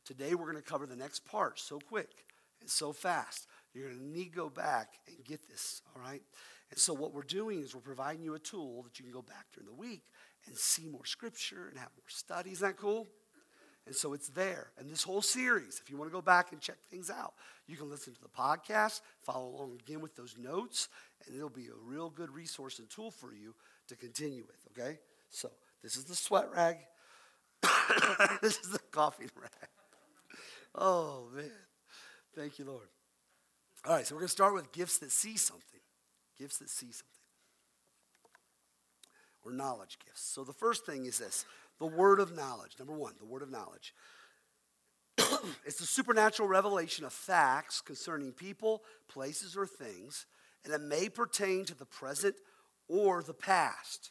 [0.04, 2.24] Today, we're going to cover the next part so quick
[2.60, 3.46] and so fast.
[3.72, 6.22] You're going to need to go back and get this, all right?
[6.70, 9.22] And so, what we're doing is we're providing you a tool that you can go
[9.22, 10.02] back during the week
[10.46, 12.54] and see more scripture and have more studies.
[12.54, 13.08] Isn't that cool?
[13.86, 14.68] And so it's there.
[14.78, 17.34] And this whole series, if you want to go back and check things out,
[17.66, 20.88] you can listen to the podcast, follow along again with those notes,
[21.26, 23.54] and it'll be a real good resource and tool for you
[23.88, 24.98] to continue with, okay?
[25.30, 25.50] So
[25.82, 26.78] this is the sweat rag.
[28.42, 29.50] this is the coffee rag.
[30.74, 31.50] Oh, man.
[32.34, 32.88] Thank you, Lord.
[33.86, 35.80] All right, so we're going to start with gifts that see something.
[36.38, 37.08] Gifts that see something.
[39.44, 40.22] Or knowledge gifts.
[40.22, 41.44] So the first thing is this
[41.78, 42.72] the word of knowledge.
[42.78, 43.94] Number one, the word of knowledge.
[45.64, 50.26] it's the supernatural revelation of facts concerning people, places, or things,
[50.64, 52.34] and it may pertain to the present
[52.88, 54.10] or the past.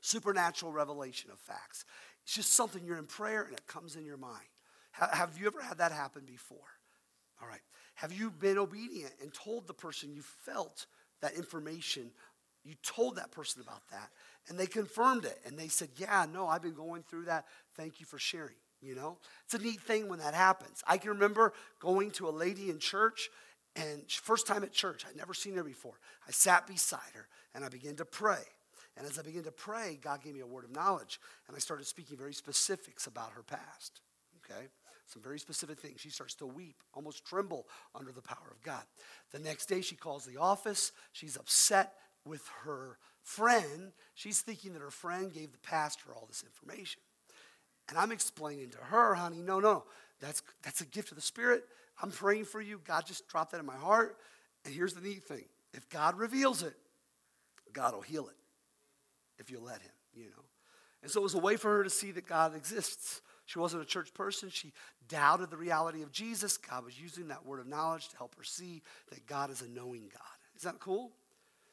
[0.00, 1.84] Supernatural revelation of facts.
[2.22, 4.48] It's just something you're in prayer and it comes in your mind.
[4.92, 6.58] Have you ever had that happen before?
[7.42, 7.60] All right.
[7.96, 10.86] Have you been obedient and told the person you felt
[11.20, 12.10] that information?
[12.64, 14.10] You told that person about that,
[14.48, 15.38] and they confirmed it.
[15.46, 17.46] And they said, Yeah, no, I've been going through that.
[17.76, 18.56] Thank you for sharing.
[18.80, 20.82] You know, it's a neat thing when that happens.
[20.86, 23.30] I can remember going to a lady in church,
[23.76, 25.98] and first time at church, I'd never seen her before.
[26.28, 28.42] I sat beside her and I began to pray.
[28.96, 31.58] And as I began to pray, God gave me a word of knowledge, and I
[31.58, 34.00] started speaking very specifics about her past.
[34.44, 34.66] Okay?
[35.06, 36.00] Some very specific things.
[36.00, 38.84] She starts to weep, almost tremble under the power of God.
[39.32, 40.92] The next day, she calls the office.
[41.12, 46.44] She's upset with her friend, she's thinking that her friend gave the pastor all this
[46.44, 47.00] information.
[47.88, 49.84] And I'm explaining to her, honey, no, no,
[50.20, 51.64] that's, that's a gift of the Spirit.
[52.00, 52.80] I'm praying for you.
[52.84, 54.16] God just dropped that in my heart.
[54.64, 56.74] And here's the neat thing if God reveals it,
[57.72, 58.36] God will heal it
[59.38, 60.44] if you let Him, you know.
[61.02, 63.20] And so it was a way for her to see that God exists.
[63.46, 64.48] She wasn't a church person.
[64.48, 64.72] She
[65.06, 66.56] doubted the reality of Jesus.
[66.56, 69.68] God was using that word of knowledge to help her see that God is a
[69.68, 70.22] knowing God.
[70.56, 71.12] Is that cool?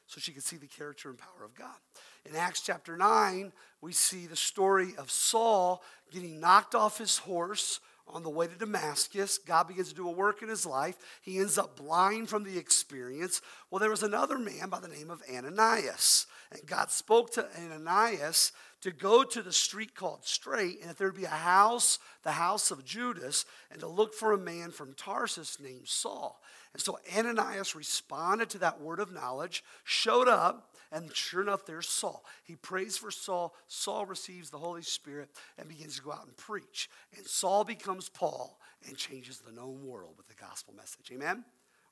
[0.06, 1.76] So she could see the character and power of God.
[2.24, 7.80] In Acts chapter 9, we see the story of Saul getting knocked off his horse
[8.06, 9.38] on the way to Damascus.
[9.38, 10.96] God begins to do a work in his life.
[11.22, 13.40] He ends up blind from the experience.
[13.70, 16.26] Well, there was another man by the name of Ananias.
[16.50, 21.14] And God spoke to Ananias to go to the street called Straight, and if there'd
[21.14, 25.58] be a house, the house of Judas, and to look for a man from Tarsus
[25.60, 26.41] named Saul.
[26.72, 31.88] And so Ananias responded to that word of knowledge, showed up, and sure enough, there's
[31.88, 32.24] Saul.
[32.44, 33.54] He prays for Saul.
[33.66, 36.90] Saul receives the Holy Spirit and begins to go out and preach.
[37.16, 41.10] And Saul becomes Paul and changes the known world with the gospel message.
[41.12, 41.44] Amen?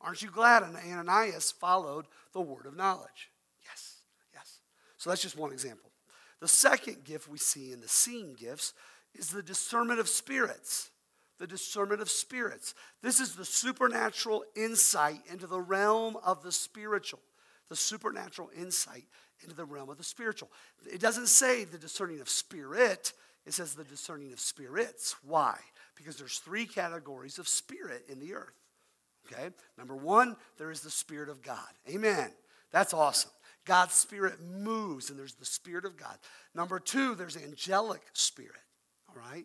[0.03, 3.31] Aren't you glad Ananias followed the word of knowledge?
[3.65, 4.03] Yes,
[4.35, 4.61] yes.
[4.99, 5.91] So that's just one example.
[6.41, 8.73] The second gift we see in the seeing gifts
[9.15, 10.90] is the discernment of spirits
[11.41, 12.75] the discernment of spirits.
[13.03, 17.19] This is the supernatural insight into the realm of the spiritual.
[17.69, 19.05] The supernatural insight
[19.43, 20.51] into the realm of the spiritual.
[20.93, 23.13] It doesn't say the discerning of spirit,
[23.47, 25.17] it says the discerning of spirits.
[25.25, 25.59] Why?
[25.97, 28.55] Because there's three categories of spirit in the earth.
[29.33, 29.51] Okay?
[29.79, 31.59] Number one, there is the Spirit of God.
[31.89, 32.31] Amen.
[32.73, 33.31] That's awesome.
[33.65, 36.17] God's Spirit moves, and there's the Spirit of God.
[36.55, 38.53] Number two, there's angelic spirit.
[39.09, 39.45] All right?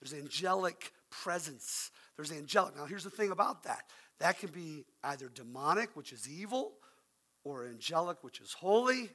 [0.00, 1.90] There's angelic presence.
[2.16, 2.76] There's angelic.
[2.76, 3.84] Now, here's the thing about that
[4.18, 6.72] that can be either demonic, which is evil,
[7.44, 9.10] or angelic, which is holy,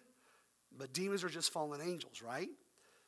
[0.78, 2.50] but demons are just fallen angels, right?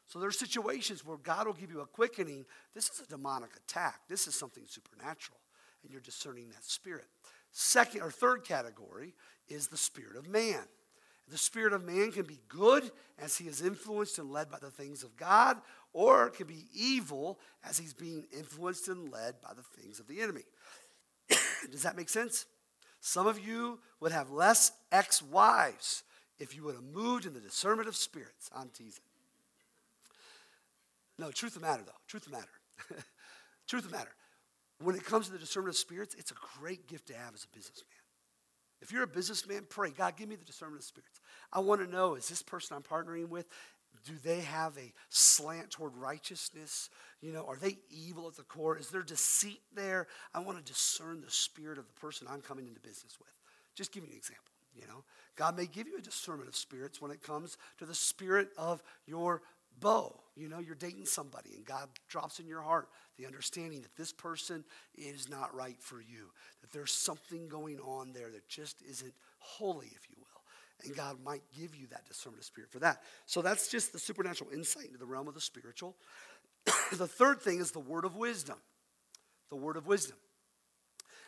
[0.08, 2.46] So there's situations where God will give you a quickening.
[2.74, 4.02] This is a demonic attack.
[4.10, 5.40] This is something supernatural,
[5.84, 7.08] and you're discerning that spirit.
[7.52, 9.14] Second or third category
[9.48, 10.64] is the spirit of man.
[11.30, 14.70] The spirit of man can be good as he is influenced and led by the
[14.70, 15.58] things of God,
[15.94, 20.08] or it can be evil as he's being influenced and led by the things of
[20.08, 20.44] the enemy.
[21.72, 22.46] Does that make sense?
[23.00, 26.04] Some of you would have less ex wives
[26.40, 28.50] if you would have moved in the discernment of spirits.
[28.54, 29.04] I'm teasing.
[31.18, 31.92] No, truth of the matter, though.
[32.08, 33.04] Truth of the matter.
[33.68, 34.16] truth of the matter.
[34.80, 37.46] When it comes to the discernment of spirits, it's a great gift to have as
[37.46, 38.03] a businessman.
[38.84, 41.22] If you're a businessman, pray, God, give me the discernment of spirits.
[41.54, 43.48] I want to know is this person I'm partnering with,
[44.06, 46.90] do they have a slant toward righteousness?
[47.22, 48.78] You know, are they evil at the core?
[48.78, 50.08] Is there deceit there?
[50.34, 53.30] I want to discern the spirit of the person I'm coming into business with.
[53.74, 54.44] Just give you an example.
[54.76, 55.04] You know,
[55.38, 58.84] God may give you a discernment of spirits when it comes to the spirit of
[59.06, 59.44] your
[59.80, 60.20] beau.
[60.36, 64.12] You know, you're dating somebody and God drops in your heart the understanding that this
[64.12, 64.64] person
[64.96, 66.32] is not right for you,
[66.62, 70.86] that there's something going on there that just isn't holy, if you will.
[70.86, 73.04] And God might give you that discernment of spirit for that.
[73.26, 75.96] So that's just the supernatural insight into the realm of the spiritual.
[76.66, 78.58] the third thing is the word of wisdom.
[79.50, 80.18] The word of wisdom.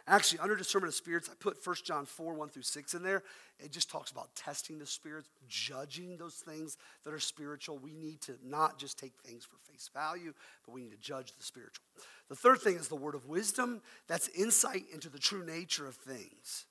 [0.07, 3.23] Actually, under discernment of spirits, I put 1 John 4, 1 through 6 in there.
[3.59, 7.79] It just talks about testing the spirits, judging those things that are spiritual.
[7.79, 10.33] We need to not just take things for face value,
[10.65, 11.83] but we need to judge the spiritual.
[12.29, 13.81] The third thing is the word of wisdom.
[14.07, 16.65] That's insight into the true nature of things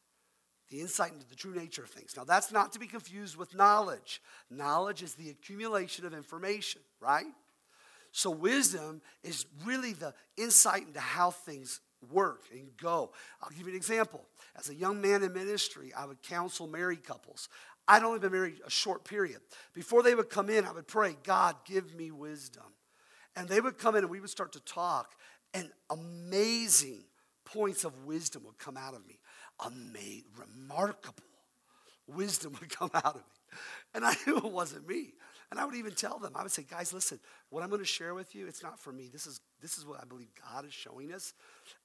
[0.71, 2.15] the insight into the true nature of things.
[2.17, 4.21] Now, that's not to be confused with knowledge.
[4.51, 7.27] Knowledge is the accumulation of information, right?
[8.13, 13.13] So, wisdom is really the insight into how things work and go.
[13.43, 14.25] I'll give you an example.
[14.57, 17.49] As a young man in ministry, I would counsel married couples.
[17.87, 19.41] I'd only been married a short period.
[19.75, 22.65] Before they would come in, I would pray, God, give me wisdom.
[23.37, 25.13] And they would come in and we would start to talk,
[25.53, 27.05] and amazing
[27.45, 29.19] points of wisdom would come out of me
[29.61, 31.23] amazing, remarkable
[32.07, 33.59] wisdom would come out of me.
[33.95, 35.15] And I knew it wasn't me.
[35.55, 37.87] And I would even tell them, I would say, guys, listen, what I'm going to
[37.87, 39.09] share with you, it's not for me.
[39.13, 41.33] This is, this is what I believe God is showing us.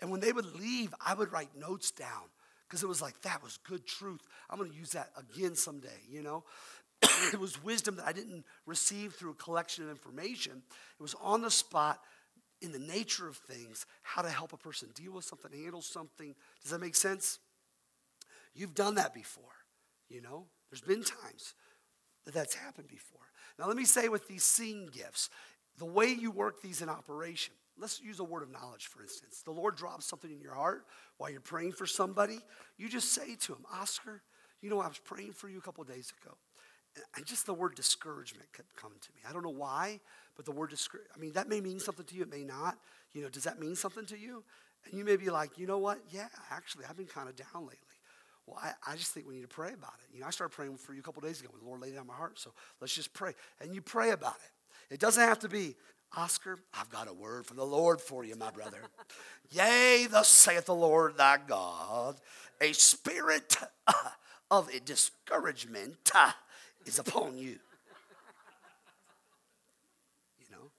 [0.02, 2.24] And when they would leave, I would write notes down
[2.68, 4.22] because it was like, that was good truth.
[4.50, 6.46] I'm going to use that again someday, you know?
[7.32, 10.64] it was wisdom that I didn't receive through a collection of information.
[11.00, 12.00] It was on the spot
[12.64, 16.34] in the nature of things, how to help a person deal with something, handle something.
[16.64, 17.38] Does that make sense?
[18.56, 19.44] You've done that before,
[20.10, 20.48] you know?
[20.72, 21.54] There's been times
[22.26, 23.22] that that's happened before.
[23.58, 25.30] Now, let me say with these seeing gifts,
[25.78, 29.42] the way you work these in operation, let's use a word of knowledge, for instance.
[29.44, 30.86] The Lord drops something in your heart
[31.18, 32.40] while you're praying for somebody.
[32.78, 34.22] You just say to him, Oscar,
[34.62, 36.36] you know, I was praying for you a couple days ago.
[37.16, 39.22] And just the word discouragement kept coming to me.
[39.28, 40.00] I don't know why,
[40.36, 42.78] but the word discouragement, I mean, that may mean something to you, it may not.
[43.14, 44.44] You know, does that mean something to you?
[44.86, 46.00] And you may be like, you know what?
[46.10, 47.78] Yeah, actually, I've been kind of down lately.
[48.50, 50.08] Well, I, I just think we need to pray about it.
[50.14, 51.94] You know, I started praying for you a couple days ago when the Lord laid
[51.94, 52.40] it on my heart.
[52.40, 53.34] So let's just pray.
[53.62, 54.94] And you pray about it.
[54.94, 55.76] It doesn't have to be,
[56.18, 58.80] Oscar, I've got a word from the Lord for you, my brother.
[59.52, 62.16] Yea, thus saith the Lord thy God,
[62.60, 63.58] a spirit
[64.50, 66.12] of a discouragement
[66.88, 67.38] is upon.
[67.38, 67.60] You
[70.52, 70.72] know?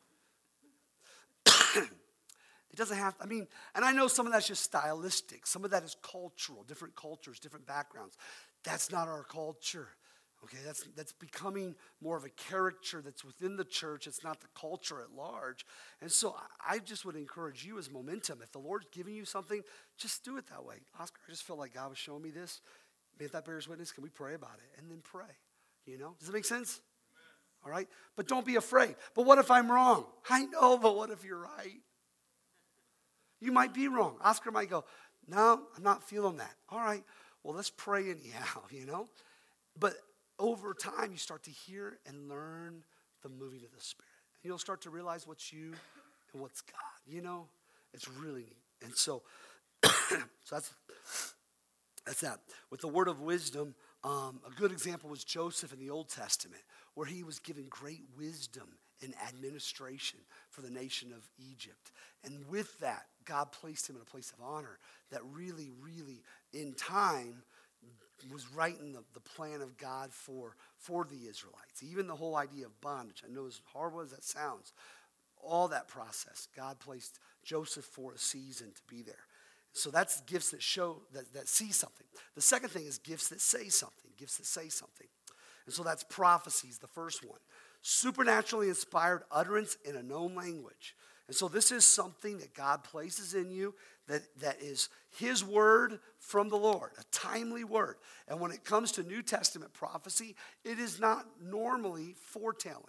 [2.70, 5.71] it doesn't have, I mean, and I know some of that's just stylistic, some of
[5.71, 8.17] that is cultural, different cultures, different backgrounds.
[8.65, 9.89] That's not our culture.
[10.43, 14.07] Okay, that's, that's becoming more of a character that's within the church.
[14.07, 15.67] It's not the culture at large.
[16.01, 16.35] And so
[16.67, 18.41] I just would encourage you as momentum.
[18.43, 19.61] If the Lord's giving you something,
[19.99, 20.77] just do it that way.
[20.99, 22.63] Oscar, I just felt like God was showing me this.
[23.19, 24.81] If that bears witness, can we pray about it?
[24.81, 25.37] And then pray.
[25.85, 26.15] You know?
[26.19, 26.81] Does it make sense?
[27.63, 27.89] All right?
[28.17, 28.95] But don't be afraid.
[29.15, 30.07] But what if I'm wrong?
[30.31, 31.83] I know, but what if you're right?
[33.41, 34.17] You might be wrong.
[34.23, 34.85] Oscar might go,
[35.27, 36.55] No, I'm not feeling that.
[36.69, 37.03] All right,
[37.43, 39.09] well, let's pray anyhow, you know?
[39.79, 39.95] But
[40.39, 42.83] over time, you start to hear and learn
[43.23, 44.09] the moving of the Spirit.
[44.43, 45.73] And you'll start to realize what's you
[46.33, 46.77] and what's God.
[47.07, 47.47] You know,
[47.93, 48.57] it's really neat.
[48.83, 49.23] And so,
[49.83, 50.17] so
[50.51, 50.73] that's
[52.07, 52.41] that's that.
[52.71, 56.63] With the word of wisdom, um, a good example was Joseph in the Old Testament,
[56.95, 58.69] where he was given great wisdom
[59.03, 61.93] in administration for the nation of Egypt.
[62.25, 64.79] And with that, God placed him in a place of honor
[65.11, 67.43] that really, really, in time,
[68.31, 68.47] was
[68.81, 71.83] in the, the plan of God for, for the Israelites.
[71.83, 73.23] Even the whole idea of bondage.
[73.27, 74.73] I know as horrible as that sounds,
[75.43, 79.15] all that process, God placed Joseph for a season to be there.
[79.73, 82.07] So that's gifts that show, that, that see something.
[82.35, 85.07] The second thing is gifts that say something, gifts that say something.
[85.65, 87.39] And so that's prophecies, the first one.
[87.83, 90.95] Supernaturally inspired utterance in a known language.
[91.31, 93.73] And so this is something that God places in you
[94.09, 97.99] that, that is His word from the Lord, a timely word.
[98.27, 102.83] And when it comes to New Testament prophecy, it is not normally foretelling.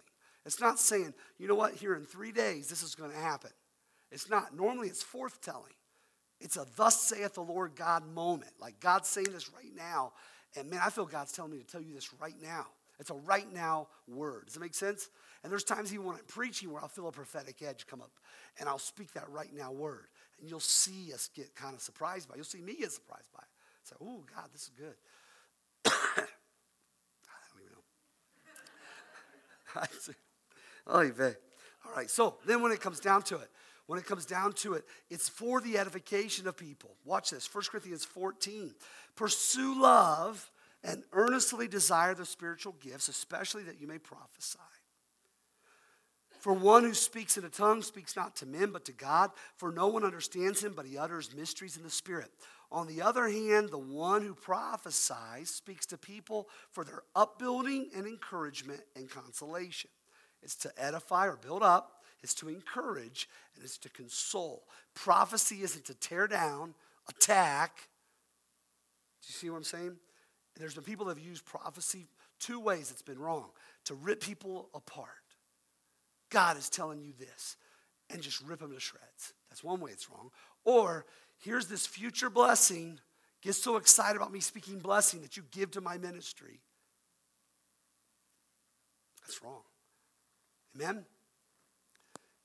[0.43, 3.51] It's not saying, you know what, here in three days this is going to happen.
[4.11, 4.55] It's not.
[4.55, 5.77] Normally it's forthtelling.
[6.39, 8.53] It's a thus saith the Lord God moment.
[8.59, 10.13] Like God's saying this right now.
[10.57, 12.65] And man, I feel God's telling me to tell you this right now.
[13.01, 14.45] It's a right now word.
[14.45, 15.09] Does it make sense?
[15.43, 18.11] And there's times even when I'm preaching where I'll feel a prophetic edge come up
[18.59, 20.05] and I'll speak that right now word.
[20.39, 22.37] And you'll see us get kind of surprised by it.
[22.37, 23.49] You'll see me get surprised by it.
[23.83, 24.93] Say, oh, God, this is good.
[25.87, 26.27] I
[30.93, 31.33] don't even know.
[31.85, 33.49] oh, All right, so then when it comes down to it,
[33.87, 36.91] when it comes down to it, it's for the edification of people.
[37.03, 38.75] Watch this 1 Corinthians 14.
[39.15, 40.51] Pursue love
[40.83, 44.59] and earnestly desire the spiritual gifts, especially that you may prophesy.
[46.39, 49.71] For one who speaks in a tongue speaks not to men, but to God, for
[49.71, 52.31] no one understands him, but he utters mysteries in the Spirit.
[52.71, 58.07] On the other hand, the one who prophesies speaks to people for their upbuilding and
[58.07, 59.91] encouragement and consolation.
[60.41, 64.63] It's to edify or build up, it's to encourage, and it's to console.
[64.95, 66.73] Prophecy isn't to tear down,
[67.07, 67.87] attack.
[69.21, 69.97] Do you see what I'm saying?
[70.61, 72.07] There's been people that have used prophecy
[72.39, 73.47] two ways it's been wrong
[73.85, 75.09] to rip people apart
[76.31, 77.57] God is telling you this,
[78.09, 79.33] and just rip them to shreds.
[79.49, 80.31] That's one way it's wrong.
[80.63, 81.05] Or
[81.37, 82.99] here's this future blessing.
[83.41, 86.61] Get so excited about me speaking blessing that you give to my ministry.
[89.21, 89.61] That's wrong.
[90.75, 91.05] Amen?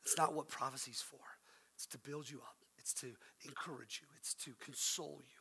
[0.03, 1.19] It's not what prophecy's for.
[1.75, 3.07] It's to build you up, it's to
[3.45, 5.36] encourage you, it's to console you.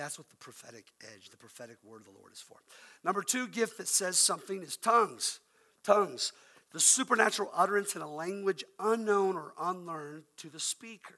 [0.00, 2.56] That's what the prophetic edge, the prophetic word of the Lord is for.
[3.04, 5.40] Number two gift that says something is tongues.
[5.84, 6.32] Tongues
[6.72, 11.16] the supernatural utterance in a language unknown or unlearned to the speaker.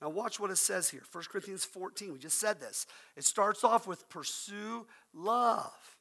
[0.00, 2.12] Now, watch what it says here 1 Corinthians 14.
[2.12, 2.86] We just said this.
[3.16, 5.96] It starts off with pursue love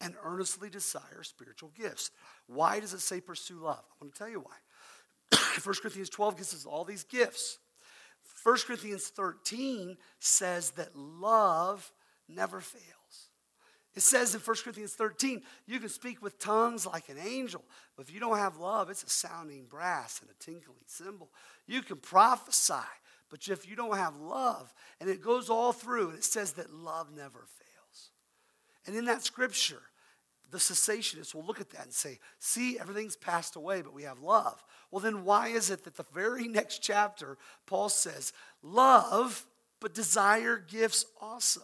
[0.00, 2.10] and earnestly desire spiritual gifts.
[2.48, 3.82] Why does it say pursue love?
[4.00, 5.38] I'm going to tell you why.
[5.64, 7.58] 1 Corinthians 12 gives us all these gifts.
[8.42, 11.92] 1 Corinthians 13 says that love
[12.28, 12.82] never fails.
[13.94, 17.62] It says in 1 Corinthians 13, you can speak with tongues like an angel,
[17.94, 21.28] but if you don't have love, it's a sounding brass and a tinkling cymbal.
[21.66, 22.88] You can prophesy,
[23.28, 26.72] but if you don't have love, and it goes all through, and it says that
[26.72, 28.10] love never fails.
[28.86, 29.82] And in that scripture,
[30.52, 34.20] the cessationists will look at that and say, See, everything's passed away, but we have
[34.20, 34.62] love.
[34.90, 38.32] Well, then why is it that the very next chapter, Paul says,
[38.62, 39.46] Love,
[39.80, 41.62] but desire gifts also?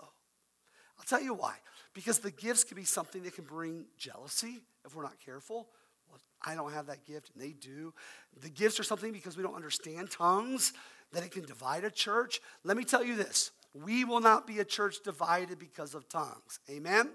[0.99, 1.55] I'll tell you why.
[1.93, 5.68] Because the gifts can be something that can bring jealousy if we're not careful.
[6.09, 7.93] Well, I don't have that gift, and they do.
[8.41, 10.72] The gifts are something because we don't understand tongues,
[11.12, 12.41] that it can divide a church.
[12.64, 16.59] Let me tell you this we will not be a church divided because of tongues.
[16.70, 17.11] Amen?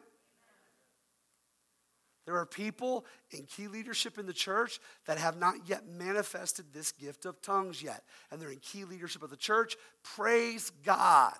[2.25, 6.91] There are people in key leadership in the church that have not yet manifested this
[6.91, 8.03] gift of tongues yet.
[8.31, 9.75] And they're in key leadership of the church.
[10.03, 11.33] Praise God.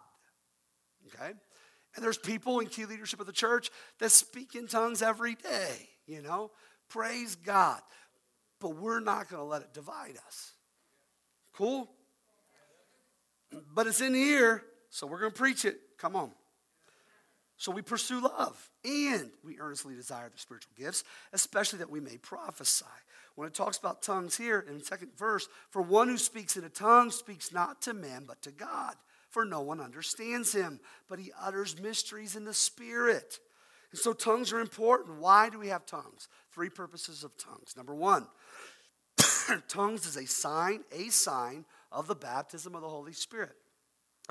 [1.08, 1.32] Okay?
[1.96, 3.70] And there's people in key leadership of the church
[4.00, 6.52] that speak in tongues every day, you know?
[6.90, 7.80] Praise God.
[8.60, 10.54] But we're not going to let it divide us.
[11.54, 11.90] Cool?
[13.74, 15.78] But it's in here, so we're going to preach it.
[15.98, 16.32] Come on.
[17.58, 22.18] So we pursue love and we earnestly desire the spiritual gifts, especially that we may
[22.18, 22.86] prophesy.
[23.36, 26.64] When it talks about tongues here in the second verse, for one who speaks in
[26.64, 28.96] a tongue speaks not to men but to God,
[29.30, 30.80] for no one understands him,
[31.10, 33.40] but he utters mysteries in the spirit.
[33.92, 35.20] And so tongues are important.
[35.20, 36.28] Why do we have tongues?
[36.52, 37.76] Three purposes of tongues.
[37.76, 38.28] Number one,
[39.68, 43.56] tongues is a sign, a sign of the baptism of the Holy Spirit.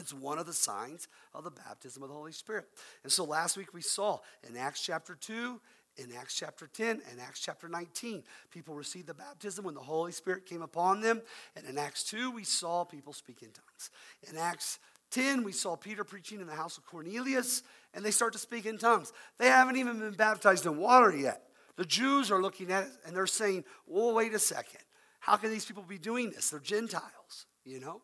[0.01, 2.67] It's one of the signs of the baptism of the Holy Spirit.
[3.03, 4.19] And so last week we saw
[4.49, 5.61] in Acts chapter 2,
[5.99, 10.13] in Acts chapter 10, and Acts chapter 19, people received the baptism when the Holy
[10.13, 11.21] Spirit came upon them.
[11.55, 13.91] And in Acts 2, we saw people speak in tongues.
[14.31, 14.79] In Acts
[15.11, 17.63] 10, we saw Peter preaching in the house of Cornelius,
[17.93, 19.13] and they start to speak in tongues.
[19.39, 21.43] They haven't even been baptized in water yet.
[21.77, 24.81] The Jews are looking at it and they're saying, well, wait a second.
[25.21, 26.51] How can these people be doing this?
[26.51, 28.03] They're Gentiles, you know?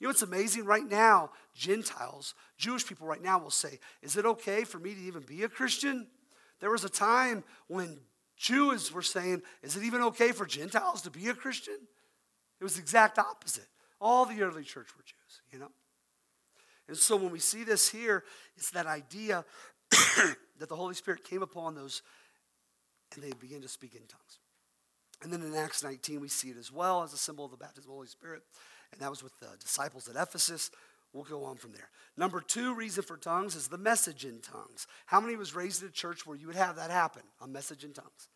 [0.00, 1.30] You know what's amazing right now?
[1.54, 5.42] Gentiles, Jewish people right now will say, Is it okay for me to even be
[5.42, 6.06] a Christian?
[6.60, 7.98] There was a time when
[8.36, 11.76] Jews were saying, Is it even okay for Gentiles to be a Christian?
[12.58, 13.66] It was the exact opposite.
[14.00, 15.70] All the early church were Jews, you know?
[16.88, 18.24] And so when we see this here,
[18.56, 19.44] it's that idea
[20.58, 22.02] that the Holy Spirit came upon those
[23.14, 24.38] and they began to speak in tongues.
[25.22, 27.58] And then in Acts 19, we see it as well as a symbol of the
[27.58, 28.42] baptism of the Holy Spirit.
[28.92, 30.70] And that was with the disciples at Ephesus.
[31.12, 31.90] We'll go on from there.
[32.16, 34.86] Number two reason for tongues is the message in tongues.
[35.06, 37.84] How many was raised in a church where you would have that happen, a message
[37.84, 38.28] in tongues?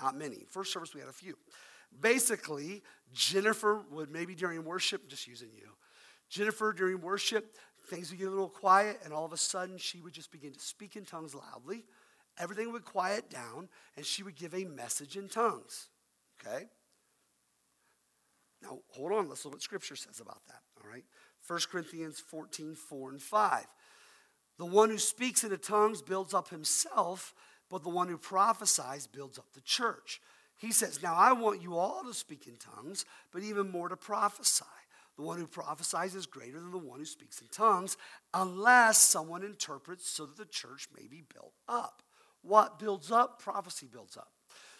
[0.00, 0.46] Not many.
[0.48, 1.36] First service, we had a few.
[2.00, 5.70] Basically, Jennifer would maybe during worship, just using you,
[6.28, 7.56] Jennifer during worship,
[7.88, 10.52] things would get a little quiet, and all of a sudden she would just begin
[10.52, 11.84] to speak in tongues loudly.
[12.38, 15.88] Everything would quiet down, and she would give a message in tongues.
[16.40, 16.66] Okay?
[18.62, 19.28] Now, hold on.
[19.28, 20.60] Let's look what Scripture says about that.
[20.82, 21.04] All right?
[21.46, 23.66] 1 Corinthians 14, 4 and 5.
[24.58, 27.32] The one who speaks in the tongues builds up himself,
[27.70, 30.20] but the one who prophesies builds up the church.
[30.56, 33.96] He says, Now I want you all to speak in tongues, but even more to
[33.96, 34.64] prophesy.
[35.16, 37.96] The one who prophesies is greater than the one who speaks in tongues,
[38.34, 42.02] unless someone interprets so that the church may be built up.
[42.42, 43.40] What builds up?
[43.40, 44.32] Prophecy builds up.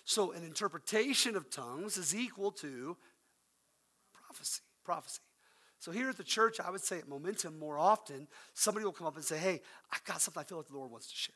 [0.05, 2.97] So an interpretation of tongues is equal to
[4.29, 4.61] prophecy.
[4.85, 5.21] Prophecy.
[5.79, 9.07] So here at the church, I would say at Momentum more often, somebody will come
[9.07, 9.61] up and say, Hey,
[9.93, 11.35] I've got something I feel like the Lord wants to share.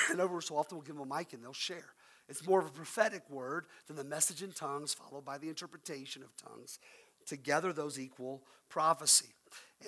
[0.10, 1.94] and over so often we'll give them a mic and they'll share.
[2.28, 6.22] It's more of a prophetic word than the message in tongues, followed by the interpretation
[6.22, 6.78] of tongues.
[7.24, 9.34] Together, those equal prophecy.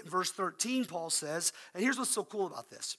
[0.02, 2.96] In verse 13, Paul says, and here's what's so cool about this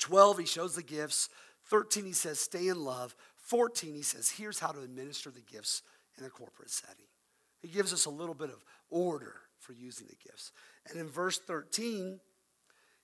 [0.00, 1.28] 12, he shows the gifts.
[1.66, 3.14] 13, he says, stay in love.
[3.36, 5.82] 14, he says, here's how to administer the gifts
[6.18, 7.06] in a corporate setting.
[7.64, 10.52] He gives us a little bit of order for using the gifts.
[10.86, 12.20] And in verse 13,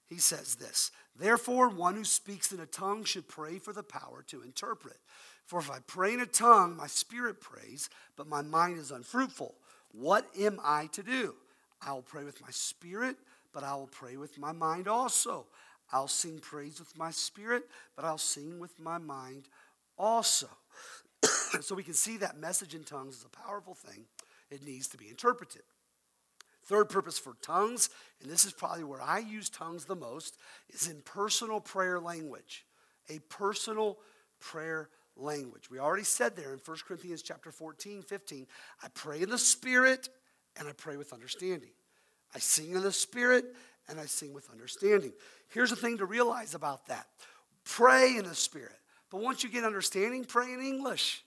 [0.07, 4.23] he says this Therefore, one who speaks in a tongue should pray for the power
[4.27, 4.99] to interpret.
[5.47, 9.55] For if I pray in a tongue, my spirit prays, but my mind is unfruitful.
[9.93, 11.37] What am I to do?
[11.81, 13.17] I will pray with my spirit,
[13.55, 15.47] but I will pray with my mind also.
[15.91, 17.65] I'll sing praise with my spirit,
[17.97, 19.49] but I'll sing with my mind
[19.99, 20.49] also.
[21.63, 24.05] so we can see that message in tongues is a powerful thing.
[24.51, 25.63] It needs to be interpreted.
[26.65, 27.89] Third purpose for tongues,
[28.21, 30.37] and this is probably where I use tongues the most,
[30.69, 32.65] is in personal prayer language.
[33.09, 33.99] A personal
[34.39, 35.71] prayer language.
[35.71, 38.47] We already said there in 1 Corinthians chapter 14, 15,
[38.83, 40.09] I pray in the spirit
[40.59, 41.71] and I pray with understanding.
[42.35, 43.45] I sing in the spirit
[43.89, 45.13] and I sing with understanding.
[45.49, 47.07] Here's the thing to realize about that.
[47.65, 48.79] Pray in the spirit.
[49.11, 51.25] But once you get understanding, pray in English.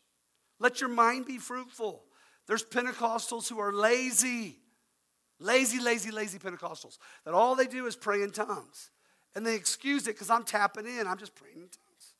[0.60, 2.04] Let your mind be fruitful.
[2.48, 4.60] There's Pentecostals who are lazy.
[5.39, 6.98] Lazy, lazy, lazy Pentecostals.
[7.26, 8.91] That all they do is pray in tongues.
[9.36, 11.08] And they excuse it because I'm tapping in.
[11.08, 12.14] I'm just praying in tongues.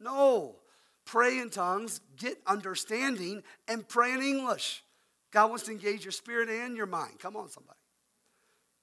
[0.00, 0.56] No
[1.04, 4.82] pray in tongues, get understanding, and pray in English.
[5.30, 7.18] God wants to engage your spirit and your mind.
[7.18, 7.78] Come on, somebody.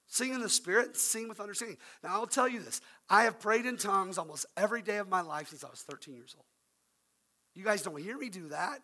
[0.06, 1.78] Sing in the spirit, sing with understanding.
[2.02, 5.20] Now, I'll tell you this I have prayed in tongues almost every day of my
[5.20, 6.46] life since I was 13 years old.
[7.54, 8.80] You guys don't hear me do that.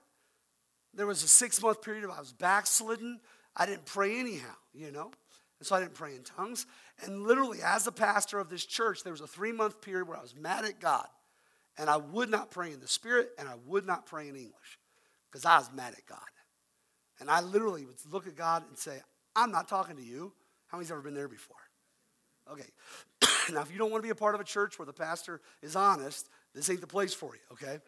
[0.96, 3.20] There was a six month period of I was backslidden.
[3.56, 5.10] I didn't pray anyhow, you know?
[5.58, 6.66] And so I didn't pray in tongues.
[7.04, 10.16] And literally, as a pastor of this church, there was a three month period where
[10.16, 11.06] I was mad at God.
[11.78, 14.78] And I would not pray in the Spirit, and I would not pray in English
[15.30, 16.18] because I was mad at God.
[17.20, 19.00] And I literally would look at God and say,
[19.34, 20.32] I'm not talking to you.
[20.68, 21.56] How many's ever been there before?
[22.50, 22.68] Okay.
[23.52, 25.40] now, if you don't want to be a part of a church where the pastor
[25.62, 27.78] is honest, this ain't the place for you, okay?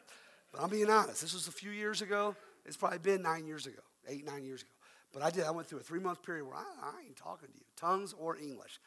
[0.53, 1.23] But I'm being honest.
[1.23, 2.37] This was a few years ago.
[2.69, 4.71] It's probably been nine years ago, eight, nine years ago.
[5.13, 5.45] But I did.
[5.45, 8.15] I went through a three month period where I, I ain't talking to you, tongues
[8.17, 8.79] or English.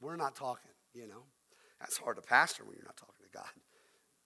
[0.00, 1.22] We're not talking, you know?
[1.78, 3.50] That's hard to pastor when you're not talking to God.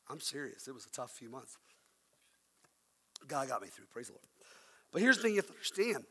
[0.09, 0.69] I'm serious.
[0.69, 1.59] It was a tough few months.
[3.27, 3.87] God got me through.
[3.93, 4.25] Praise the Lord.
[4.93, 6.05] But here's the thing you have to understand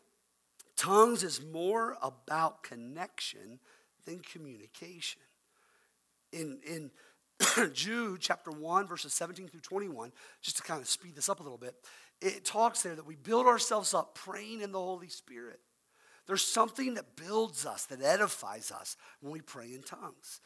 [0.75, 3.59] tongues is more about connection
[4.05, 5.21] than communication.
[6.33, 6.91] In, in
[7.73, 10.11] Jude chapter 1, verses 17 through 21,
[10.41, 11.75] just to kind of speed this up a little bit,
[12.21, 15.59] it talks there that we build ourselves up praying in the Holy Spirit.
[16.27, 20.39] There's something that builds us, that edifies us when we pray in tongues.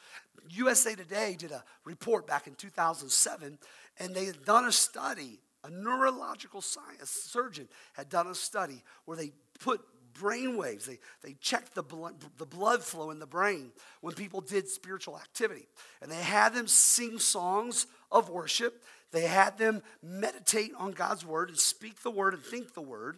[0.50, 3.60] USA Today did a report back in 2007,
[4.00, 5.40] and they had done a study.
[5.64, 9.82] A neurological science surgeon had done a study where they put
[10.16, 10.86] brain waves.
[10.86, 13.72] They, they checked the blood, the blood flow in the brain
[14.02, 15.68] when people did spiritual activity.
[16.02, 18.84] And they had them sing songs of worship.
[19.12, 23.18] They had them meditate on God's word and speak the word and think the word.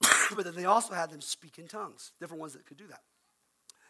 [0.36, 3.02] but then they also had them speak in tongues, different ones that could do that.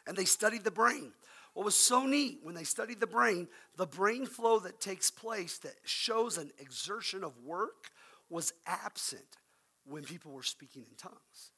[0.06, 1.12] And they studied the brain.
[1.54, 5.58] What was so neat when they studied the brain, the brain flow that takes place
[5.58, 7.90] that shows an exertion of work
[8.28, 9.36] was absent
[9.84, 11.50] when people were speaking in tongues.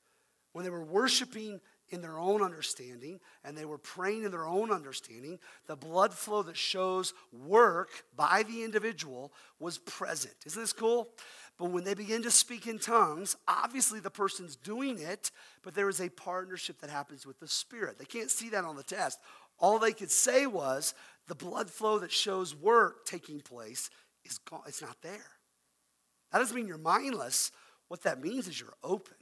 [0.52, 1.60] When they were worshiping
[1.92, 6.42] in their own understanding and they were praying in their own understanding, the blood flow
[6.42, 10.34] that shows work by the individual was present.
[10.46, 11.08] Isn't this cool?
[11.58, 15.30] But when they begin to speak in tongues, obviously the person's doing it,
[15.62, 17.98] but there is a partnership that happens with the Spirit.
[17.98, 19.20] They can't see that on the test.
[19.58, 20.94] All they could say was
[21.28, 23.90] the blood flow that shows work taking place
[24.24, 25.30] is gone, it's not there.
[26.32, 27.52] That doesn't mean you're mindless.
[27.88, 29.16] What that means is you're open.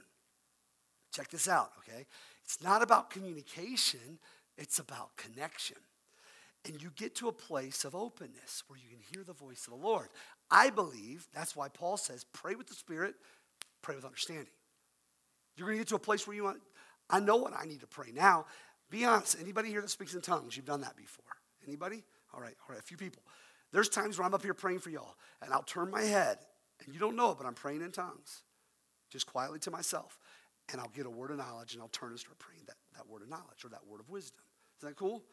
[1.13, 2.05] Check this out, okay?
[2.43, 4.19] It's not about communication,
[4.57, 5.77] it's about connection.
[6.65, 9.79] And you get to a place of openness where you can hear the voice of
[9.79, 10.09] the Lord.
[10.51, 13.15] I believe that's why Paul says, pray with the Spirit,
[13.81, 14.45] pray with understanding.
[15.55, 16.61] You're going to get to a place where you want,
[17.09, 18.11] I know what I need to pray.
[18.13, 18.45] Now,
[18.89, 21.25] be honest, anybody here that speaks in tongues, you've done that before.
[21.65, 22.03] Anybody?
[22.33, 23.23] All right, all right, a few people.
[23.71, 26.37] There's times where I'm up here praying for y'all, and I'll turn my head,
[26.85, 28.43] and you don't know it, but I'm praying in tongues,
[29.09, 30.19] just quietly to myself
[30.71, 33.07] and I'll get a word of knowledge and I'll turn and start praying that, that
[33.07, 34.43] word of knowledge or that word of wisdom.
[34.79, 35.23] Isn't that cool?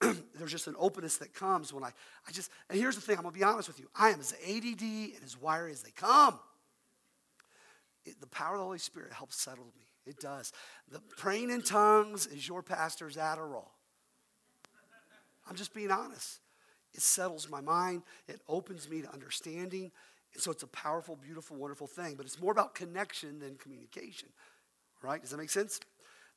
[0.00, 1.88] There's just an openness that comes when I,
[2.26, 3.88] I just, and here's the thing, I'm gonna be honest with you.
[3.94, 6.38] I am as ADD and as wiry as they come.
[8.04, 9.86] It, the power of the Holy Spirit helps settle me.
[10.06, 10.52] It does.
[10.90, 13.68] The praying in tongues is your pastor's Adderall.
[15.48, 16.40] I'm just being honest.
[16.94, 19.92] It settles my mind, it opens me to understanding.
[20.32, 22.14] And so it's a powerful, beautiful, wonderful thing.
[22.16, 24.28] But it's more about connection than communication.
[25.02, 25.20] Right?
[25.20, 25.80] Does that make sense?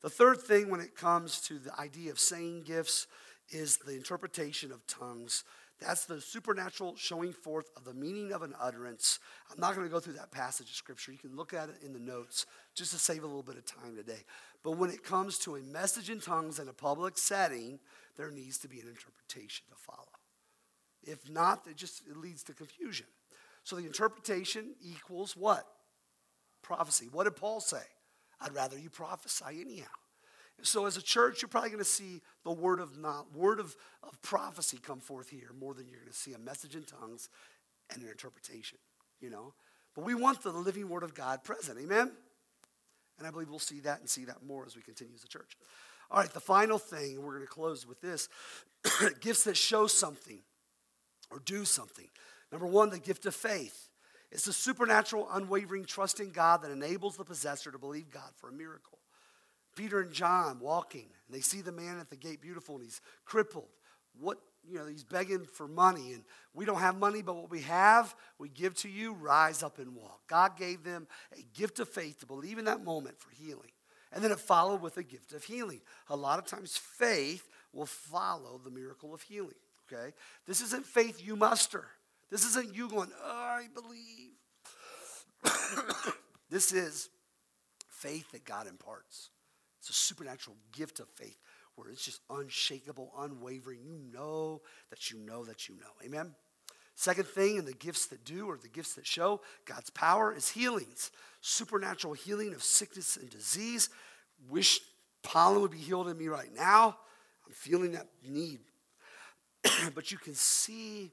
[0.02, 3.06] The third thing when it comes to the idea of saying gifts
[3.50, 5.44] is the interpretation of tongues.
[5.80, 9.18] That's the supernatural showing forth of the meaning of an utterance.
[9.50, 11.12] I'm not going to go through that passage of scripture.
[11.12, 13.66] You can look at it in the notes just to save a little bit of
[13.66, 14.24] time today.
[14.62, 17.80] But when it comes to a message in tongues in a public setting,
[18.16, 20.08] there needs to be an interpretation to follow.
[21.02, 23.06] If not, it just it leads to confusion.
[23.64, 25.66] So the interpretation equals what?
[26.62, 27.08] Prophecy.
[27.10, 27.82] What did Paul say?
[28.40, 29.86] I'd rather you prophesy anyhow.
[30.62, 33.74] So, as a church, you're probably going to see the word of not, word of,
[34.02, 37.28] of prophecy come forth here more than you're going to see a message in tongues
[37.92, 38.78] and an interpretation.
[39.20, 39.54] You know,
[39.94, 41.78] but we want the living word of God present.
[41.78, 42.12] Amen.
[43.18, 45.28] And I believe we'll see that and see that more as we continue as a
[45.28, 45.56] church.
[46.10, 48.28] All right, the final thing, we're going to close with this
[49.20, 50.40] gifts that show something
[51.30, 52.08] or do something.
[52.52, 53.88] Number one, the gift of faith.
[54.34, 58.50] It's the supernatural, unwavering trust in God that enables the possessor to believe God for
[58.50, 58.98] a miracle.
[59.76, 63.00] Peter and John walking, and they see the man at the gate beautiful, and he's
[63.24, 63.68] crippled.
[64.18, 67.60] What, you know, he's begging for money, and we don't have money, but what we
[67.62, 69.14] have, we give to you.
[69.14, 70.22] Rise up and walk.
[70.26, 73.70] God gave them a gift of faith to believe in that moment for healing.
[74.12, 75.80] And then it followed with a gift of healing.
[76.08, 79.54] A lot of times, faith will follow the miracle of healing.
[79.92, 80.12] Okay?
[80.46, 81.86] This isn't faith you muster.
[82.34, 84.32] This isn't you going, oh, I believe.
[86.50, 87.08] this is
[87.88, 89.30] faith that God imparts.
[89.78, 91.38] It's a supernatural gift of faith
[91.76, 93.84] where it's just unshakable, unwavering.
[93.84, 95.92] You know that you know that you know.
[96.04, 96.34] Amen?
[96.96, 100.48] Second thing, and the gifts that do or the gifts that show God's power is
[100.48, 101.12] healings.
[101.40, 103.90] Supernatural healing of sickness and disease.
[104.48, 104.80] Wish
[105.22, 106.96] pollen would be healed in me right now.
[107.46, 108.58] I'm feeling that need.
[109.94, 111.12] but you can see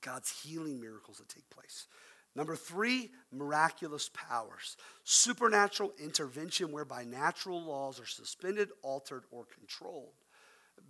[0.00, 1.86] God's healing miracles that take place.
[2.34, 4.76] Number three, miraculous powers.
[5.04, 10.12] Supernatural intervention whereby natural laws are suspended, altered, or controlled.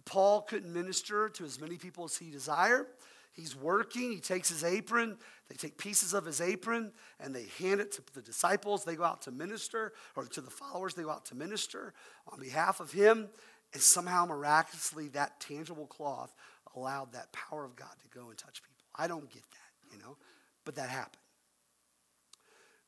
[0.04, 2.86] Paul couldn't minister to as many people as he desired.
[3.32, 5.18] He's working, he takes his apron,
[5.50, 6.90] they take pieces of his apron
[7.20, 8.82] and they hand it to the disciples.
[8.82, 11.92] They go out to minister, or to the followers, they go out to minister
[12.32, 13.28] on behalf of him.
[13.74, 16.34] And somehow, miraculously, that tangible cloth
[16.74, 18.75] allowed that power of God to go and touch people.
[18.98, 20.16] I don't get that, you know,
[20.64, 21.16] but that happened.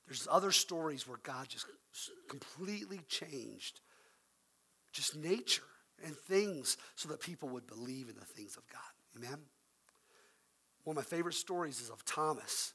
[0.06, 1.66] There's other stories where God just
[2.28, 3.80] completely changed
[4.92, 5.62] just nature
[6.04, 8.80] and things so that people would believe in the things of God.
[9.16, 9.38] Amen?
[10.84, 12.72] One of my favorite stories is of Thomas.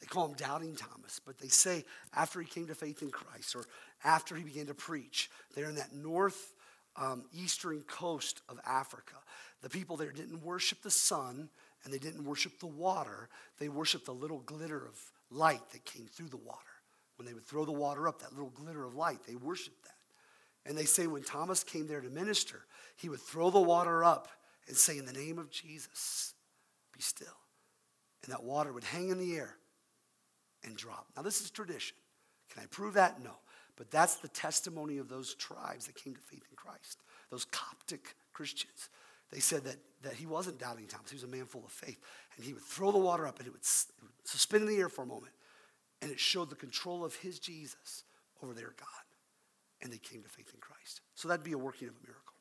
[0.00, 3.56] They call him Doubting Thomas, but they say after he came to faith in Christ
[3.56, 3.64] or
[4.04, 6.54] after he began to preach, they're in that north
[6.96, 9.16] um, eastern coast of Africa.
[9.62, 11.48] The people there didn't worship the sun
[11.86, 13.28] and they didn't worship the water.
[13.60, 14.98] They worshiped the little glitter of
[15.30, 16.58] light that came through the water.
[17.14, 20.68] When they would throw the water up, that little glitter of light, they worshiped that.
[20.68, 22.62] And they say when Thomas came there to minister,
[22.96, 24.26] he would throw the water up
[24.66, 26.34] and say, In the name of Jesus,
[26.92, 27.28] be still.
[28.24, 29.54] And that water would hang in the air
[30.64, 31.06] and drop.
[31.16, 31.96] Now, this is tradition.
[32.52, 33.22] Can I prove that?
[33.22, 33.36] No.
[33.76, 36.98] But that's the testimony of those tribes that came to faith in Christ,
[37.30, 38.88] those Coptic Christians.
[39.36, 41.10] They said that, that he wasn't doubting Thomas.
[41.10, 42.00] He was a man full of faith.
[42.36, 44.78] And he would throw the water up and it would, it would suspend in the
[44.78, 45.34] air for a moment.
[46.00, 48.04] And it showed the control of his Jesus
[48.42, 49.04] over their God.
[49.82, 51.02] And they came to faith in Christ.
[51.16, 52.32] So that'd be a working of a miracle.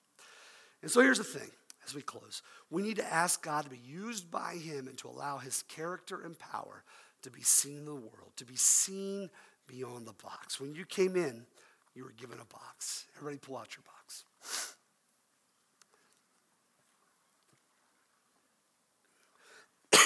[0.83, 1.49] And so here's the thing
[1.85, 2.41] as we close
[2.71, 6.21] we need to ask God to be used by him and to allow his character
[6.23, 6.85] and power
[7.23, 9.29] to be seen in the world, to be seen
[9.67, 10.61] beyond the box.
[10.61, 11.45] When you came in,
[11.93, 13.03] you were given a box.
[13.17, 14.23] Everybody pull out your box.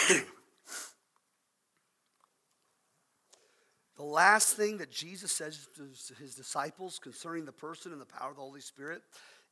[3.98, 8.32] the last thing that Jesus says to his disciples concerning the person and the power
[8.32, 9.02] of the Holy Spirit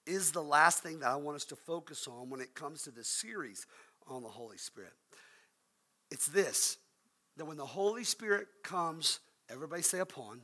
[0.05, 2.91] is the last thing that I want us to focus on when it comes to
[2.91, 3.68] this series
[4.08, 4.93] on the Holy Spirit.
[6.10, 6.78] It's this
[7.36, 10.41] that when the Holy Spirit comes, everybody say upon,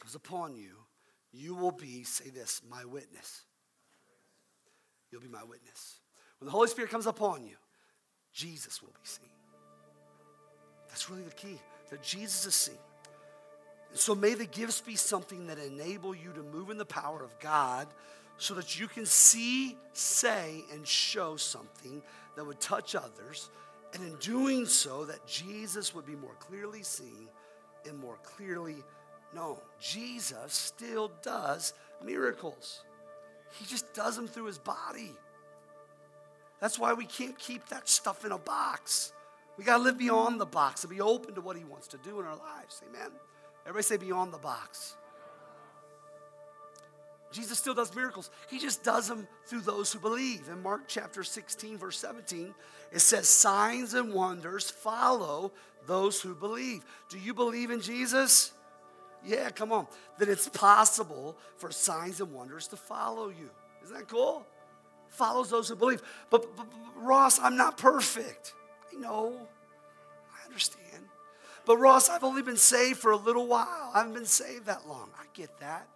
[0.00, 0.76] comes upon you,
[1.30, 3.42] you will be, say this, my witness.
[5.10, 6.00] You'll be my witness.
[6.38, 7.56] When the Holy Spirit comes upon you,
[8.38, 9.26] Jesus will be seen.
[10.86, 11.58] That's really the key,
[11.90, 12.78] that Jesus is seen.
[13.94, 17.36] So may the gifts be something that enable you to move in the power of
[17.40, 17.88] God
[18.36, 22.00] so that you can see, say, and show something
[22.36, 23.50] that would touch others.
[23.92, 27.28] And in doing so, that Jesus would be more clearly seen
[27.88, 28.84] and more clearly
[29.34, 29.58] known.
[29.80, 31.74] Jesus still does
[32.04, 32.84] miracles,
[33.58, 35.16] He just does them through His body.
[36.60, 39.12] That's why we can't keep that stuff in a box.
[39.56, 41.98] We got to live beyond the box and be open to what He wants to
[41.98, 42.82] do in our lives.
[42.88, 43.10] Amen.
[43.66, 44.96] Everybody say beyond the box.
[47.30, 48.30] Jesus still does miracles.
[48.48, 50.48] He just does them through those who believe.
[50.48, 52.54] In Mark chapter 16, verse 17,
[52.92, 55.52] it says, Signs and wonders follow
[55.86, 56.84] those who believe.
[57.10, 58.52] Do you believe in Jesus?
[59.24, 59.86] Yeah, come on.
[60.18, 63.50] That it's possible for signs and wonders to follow you.
[63.84, 64.46] Isn't that cool?
[65.10, 66.02] Follows those who believe.
[66.30, 68.54] But, but, but Ross, I'm not perfect.
[68.92, 69.48] I know.
[70.32, 71.04] I understand.
[71.64, 73.90] But Ross, I've only been saved for a little while.
[73.94, 75.10] I haven't been saved that long.
[75.18, 75.86] I get that.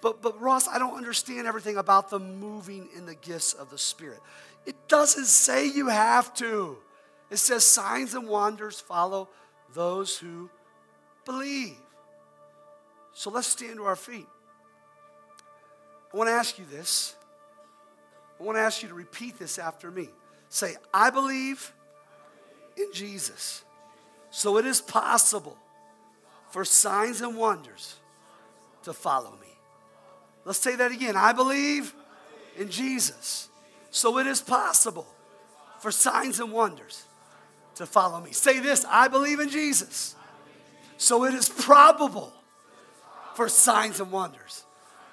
[0.00, 3.78] But, but Ross, I don't understand everything about the moving in the gifts of the
[3.78, 4.20] Spirit.
[4.64, 6.78] It doesn't say you have to.
[7.30, 9.28] It says signs and wonders follow
[9.74, 10.50] those who
[11.24, 11.76] believe.
[13.12, 14.26] So let's stand to our feet.
[16.12, 17.16] I want to ask you this.
[18.38, 20.08] I want to ask you to repeat this after me.
[20.48, 21.72] Say, I believe
[22.76, 23.64] in Jesus.
[24.30, 25.58] So it is possible
[26.50, 27.96] for signs and wonders
[28.84, 29.48] to follow me.
[30.44, 31.16] Let's say that again.
[31.16, 31.94] I believe
[32.56, 33.48] in Jesus.
[33.90, 35.06] So it is possible
[35.80, 37.04] for signs and wonders
[37.76, 38.32] to follow me.
[38.32, 40.14] Say this I believe in Jesus.
[40.96, 42.32] So it is probable
[43.34, 44.64] for signs and wonders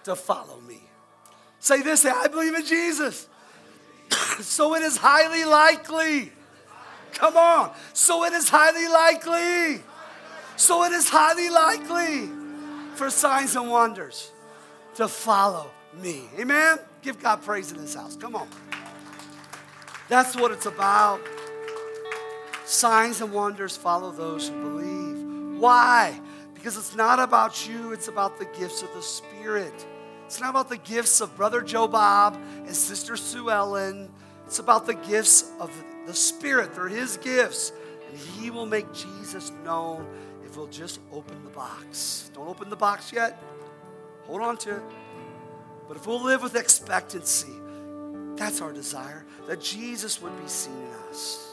[0.04, 0.82] to follow me.
[1.66, 3.28] Say this say, I believe in Jesus.
[4.40, 6.32] so it is highly likely.
[7.14, 7.74] Come on.
[7.92, 9.84] So it is highly likely.
[10.58, 12.30] So it is highly likely
[12.94, 14.32] for signs and wonders
[14.98, 16.30] to follow me.
[16.40, 16.78] Amen?
[17.02, 18.16] Give God praise in this house.
[18.16, 18.48] Come on.
[20.08, 21.20] That's what it's about.
[22.66, 25.60] Signs and wonders follow those who believe.
[25.60, 26.22] Why?
[26.54, 29.74] Because it's not about you, it's about the gifts of the Spirit.
[30.26, 34.12] It's not about the gifts of Brother Joe Bob and Sister Sue Ellen.
[34.46, 35.72] It's about the gifts of
[36.08, 36.74] the Spirit.
[36.74, 37.72] They're His gifts.
[38.10, 40.08] And He will make Jesus known
[40.44, 42.32] if we'll just open the box.
[42.34, 43.42] Don't open the box yet.
[44.26, 44.84] Hold on to it.
[45.88, 47.54] But if we'll live with expectancy,
[48.36, 51.48] That's our desire, that Jesus would be seen in us.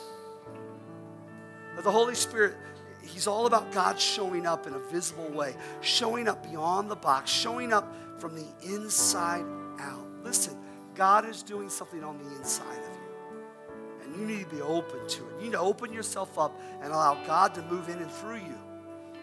[1.76, 2.56] That the Holy Spirit,
[3.04, 7.30] He's all about God showing up in a visible way, showing up beyond the box,
[7.30, 7.92] showing up
[8.22, 9.44] from the inside
[9.80, 10.06] out.
[10.22, 10.56] Listen,
[10.94, 14.04] God is doing something on the inside of you.
[14.04, 15.34] And you need to be open to it.
[15.38, 18.58] You need to open yourself up and allow God to move in and through you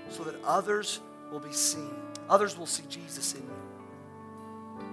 [0.10, 1.00] so that others
[1.32, 1.96] will be seen.
[2.30, 3.56] Others will see Jesus in you.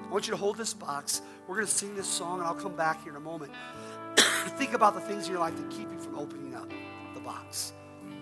[0.04, 1.20] I want you to hold this box.
[1.48, 3.50] We're going to sing this song, and I'll come back here in a moment.
[4.56, 6.70] Think about the things in your life that keep you from opening up
[7.12, 7.72] the box.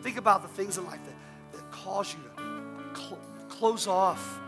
[0.00, 3.18] Think about the things in life that, that cause you to cl-
[3.50, 4.40] close off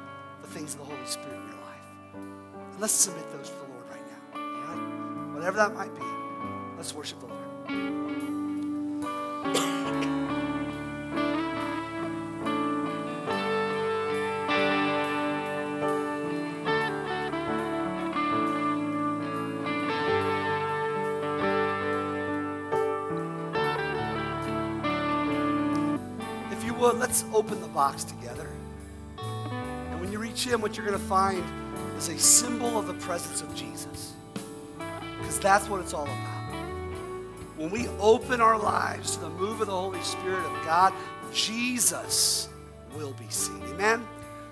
[0.47, 1.89] the things of the Holy Spirit in your life.
[2.15, 4.41] And let's submit those to the Lord right now.
[4.41, 5.35] All right?
[5.35, 6.03] Whatever that might be,
[6.77, 7.43] let's worship the Lord.
[26.53, 28.49] If you would, let's open the box together.
[30.07, 31.43] When you reach in, what you're going to find
[31.99, 34.13] is a symbol of the presence of Jesus.
[35.19, 36.55] Because that's what it's all about.
[37.57, 40.93] When we open our lives to the move of the Holy Spirit of God,
[41.33, 42.49] Jesus
[42.95, 43.61] will be seen.
[43.65, 44.07] Amen?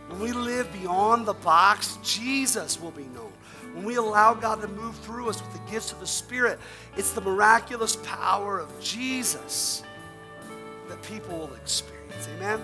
[0.08, 3.32] When we live beyond the box, Jesus will be known.
[3.74, 6.58] When we allow God to move through us with the gifts of the Spirit,
[6.96, 9.84] it's the miraculous power of Jesus
[10.88, 12.28] that people will experience.
[12.38, 12.60] Amen?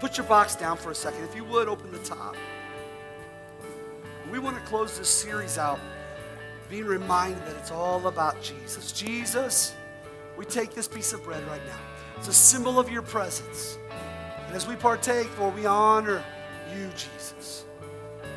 [0.00, 1.22] Put your box down for a second.
[1.24, 2.34] If you would, open the top.
[4.32, 5.78] We want to close this series out
[6.70, 8.92] being reminded that it's all about Jesus.
[8.92, 9.74] Jesus,
[10.38, 11.78] we take this piece of bread right now.
[12.16, 13.76] It's a symbol of your presence.
[14.46, 16.24] And as we partake, Lord, we honor
[16.74, 17.66] you, Jesus.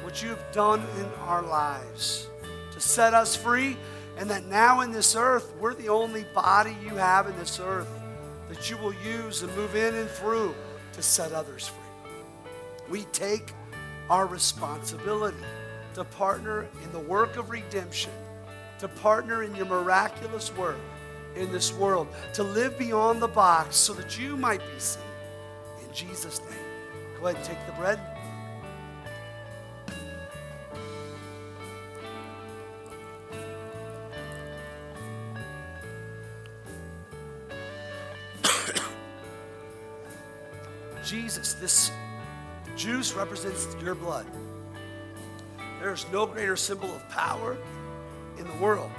[0.03, 2.28] What you've done in our lives
[2.74, 3.78] to set us free,
[4.18, 7.88] and that now in this earth, we're the only body you have in this earth
[8.49, 10.53] that you will use and move in and through
[10.94, 12.12] to set others free.
[12.89, 13.54] We take
[14.10, 15.38] our responsibility
[15.96, 18.12] to partner in the work of redemption,
[18.80, 20.78] to partner in your miraculous work
[21.36, 25.04] in this world, to live beyond the box so that you might be seen.
[25.86, 26.60] In Jesus' name.
[27.20, 28.12] Go ahead and take the bread.
[41.04, 41.91] Jesus, this
[42.76, 44.26] juice represents your blood.
[45.80, 47.58] There is no greater symbol of power
[48.38, 48.89] in the world.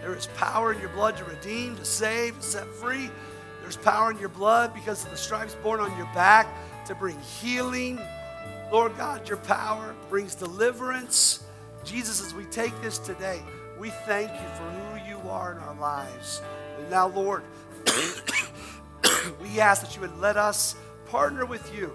[0.00, 3.10] There is power in your blood to redeem, to save, to set free.
[3.60, 6.48] There's power in your blood because of the stripes borne on your back
[6.86, 8.00] to bring healing.
[8.72, 11.44] Lord God, your power brings deliverance.
[11.84, 13.40] Jesus, as we take this today,
[13.78, 16.40] we thank you for who you are in our lives.
[16.78, 17.42] And now, Lord,
[19.42, 20.74] we ask that you would let us
[21.12, 21.92] partner with you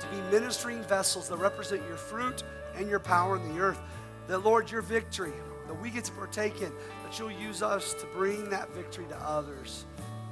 [0.00, 2.42] to be ministering vessels that represent your fruit
[2.74, 3.78] and your power in the earth.
[4.26, 5.32] That, Lord, your victory
[5.68, 6.72] that we get to partake in,
[7.04, 9.86] that you'll use us to bring that victory to others.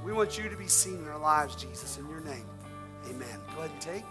[0.05, 2.47] We want you to be seen in our lives, Jesus, in your name.
[3.09, 3.39] Amen.
[3.55, 4.05] Go ahead and take.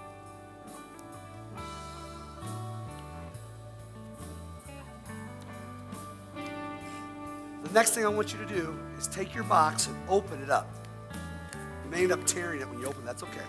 [7.66, 10.50] The next thing I want you to do is take your box and open it
[10.50, 10.85] up.
[11.86, 13.06] You may end up tearing it when you open it.
[13.06, 13.46] That's okay.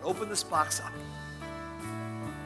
[0.00, 0.92] But open this box up.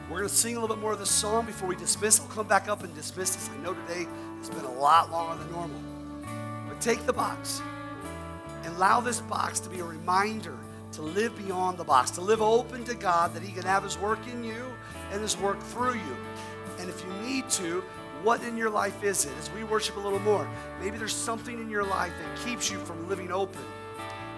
[0.09, 2.19] We're going to sing a little bit more of this song before we dismiss.
[2.19, 3.49] I'll come back up and dismiss this.
[3.49, 4.07] I know today
[4.39, 5.81] has been a lot longer than normal.
[6.67, 7.61] But take the box
[8.63, 10.57] and allow this box to be a reminder
[10.93, 13.97] to live beyond the box, to live open to God, that He can have His
[13.99, 14.65] work in you
[15.11, 16.17] and His work through you.
[16.79, 17.83] And if you need to,
[18.23, 19.31] what in your life is it?
[19.39, 20.49] As we worship a little more,
[20.81, 23.61] maybe there's something in your life that keeps you from living open.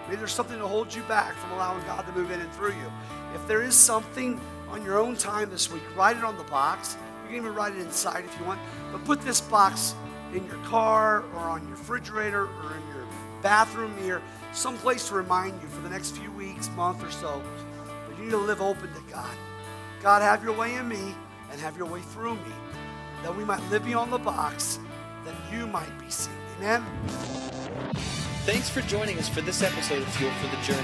[0.06, 2.72] Maybe there's something to hold you back from allowing God to move in and through
[2.72, 2.92] you.
[3.34, 6.96] If there is something on your own time this week, write it on the box.
[7.22, 8.60] You can even write it inside if you want.
[8.90, 9.94] But put this box
[10.34, 13.06] in your car or on your refrigerator or in your
[13.42, 14.22] bathroom mirror,
[14.52, 17.42] someplace to remind you for the next few weeks, month or so,
[18.08, 19.34] But you need to live open to God.
[20.02, 21.14] God, have your way in me
[21.50, 22.52] and have your way through me,
[23.22, 24.78] that we might live beyond the box,
[25.24, 26.34] that you might be seen.
[26.58, 26.84] Amen.
[28.44, 30.82] Thanks for joining us for this episode of Fuel for the Journey.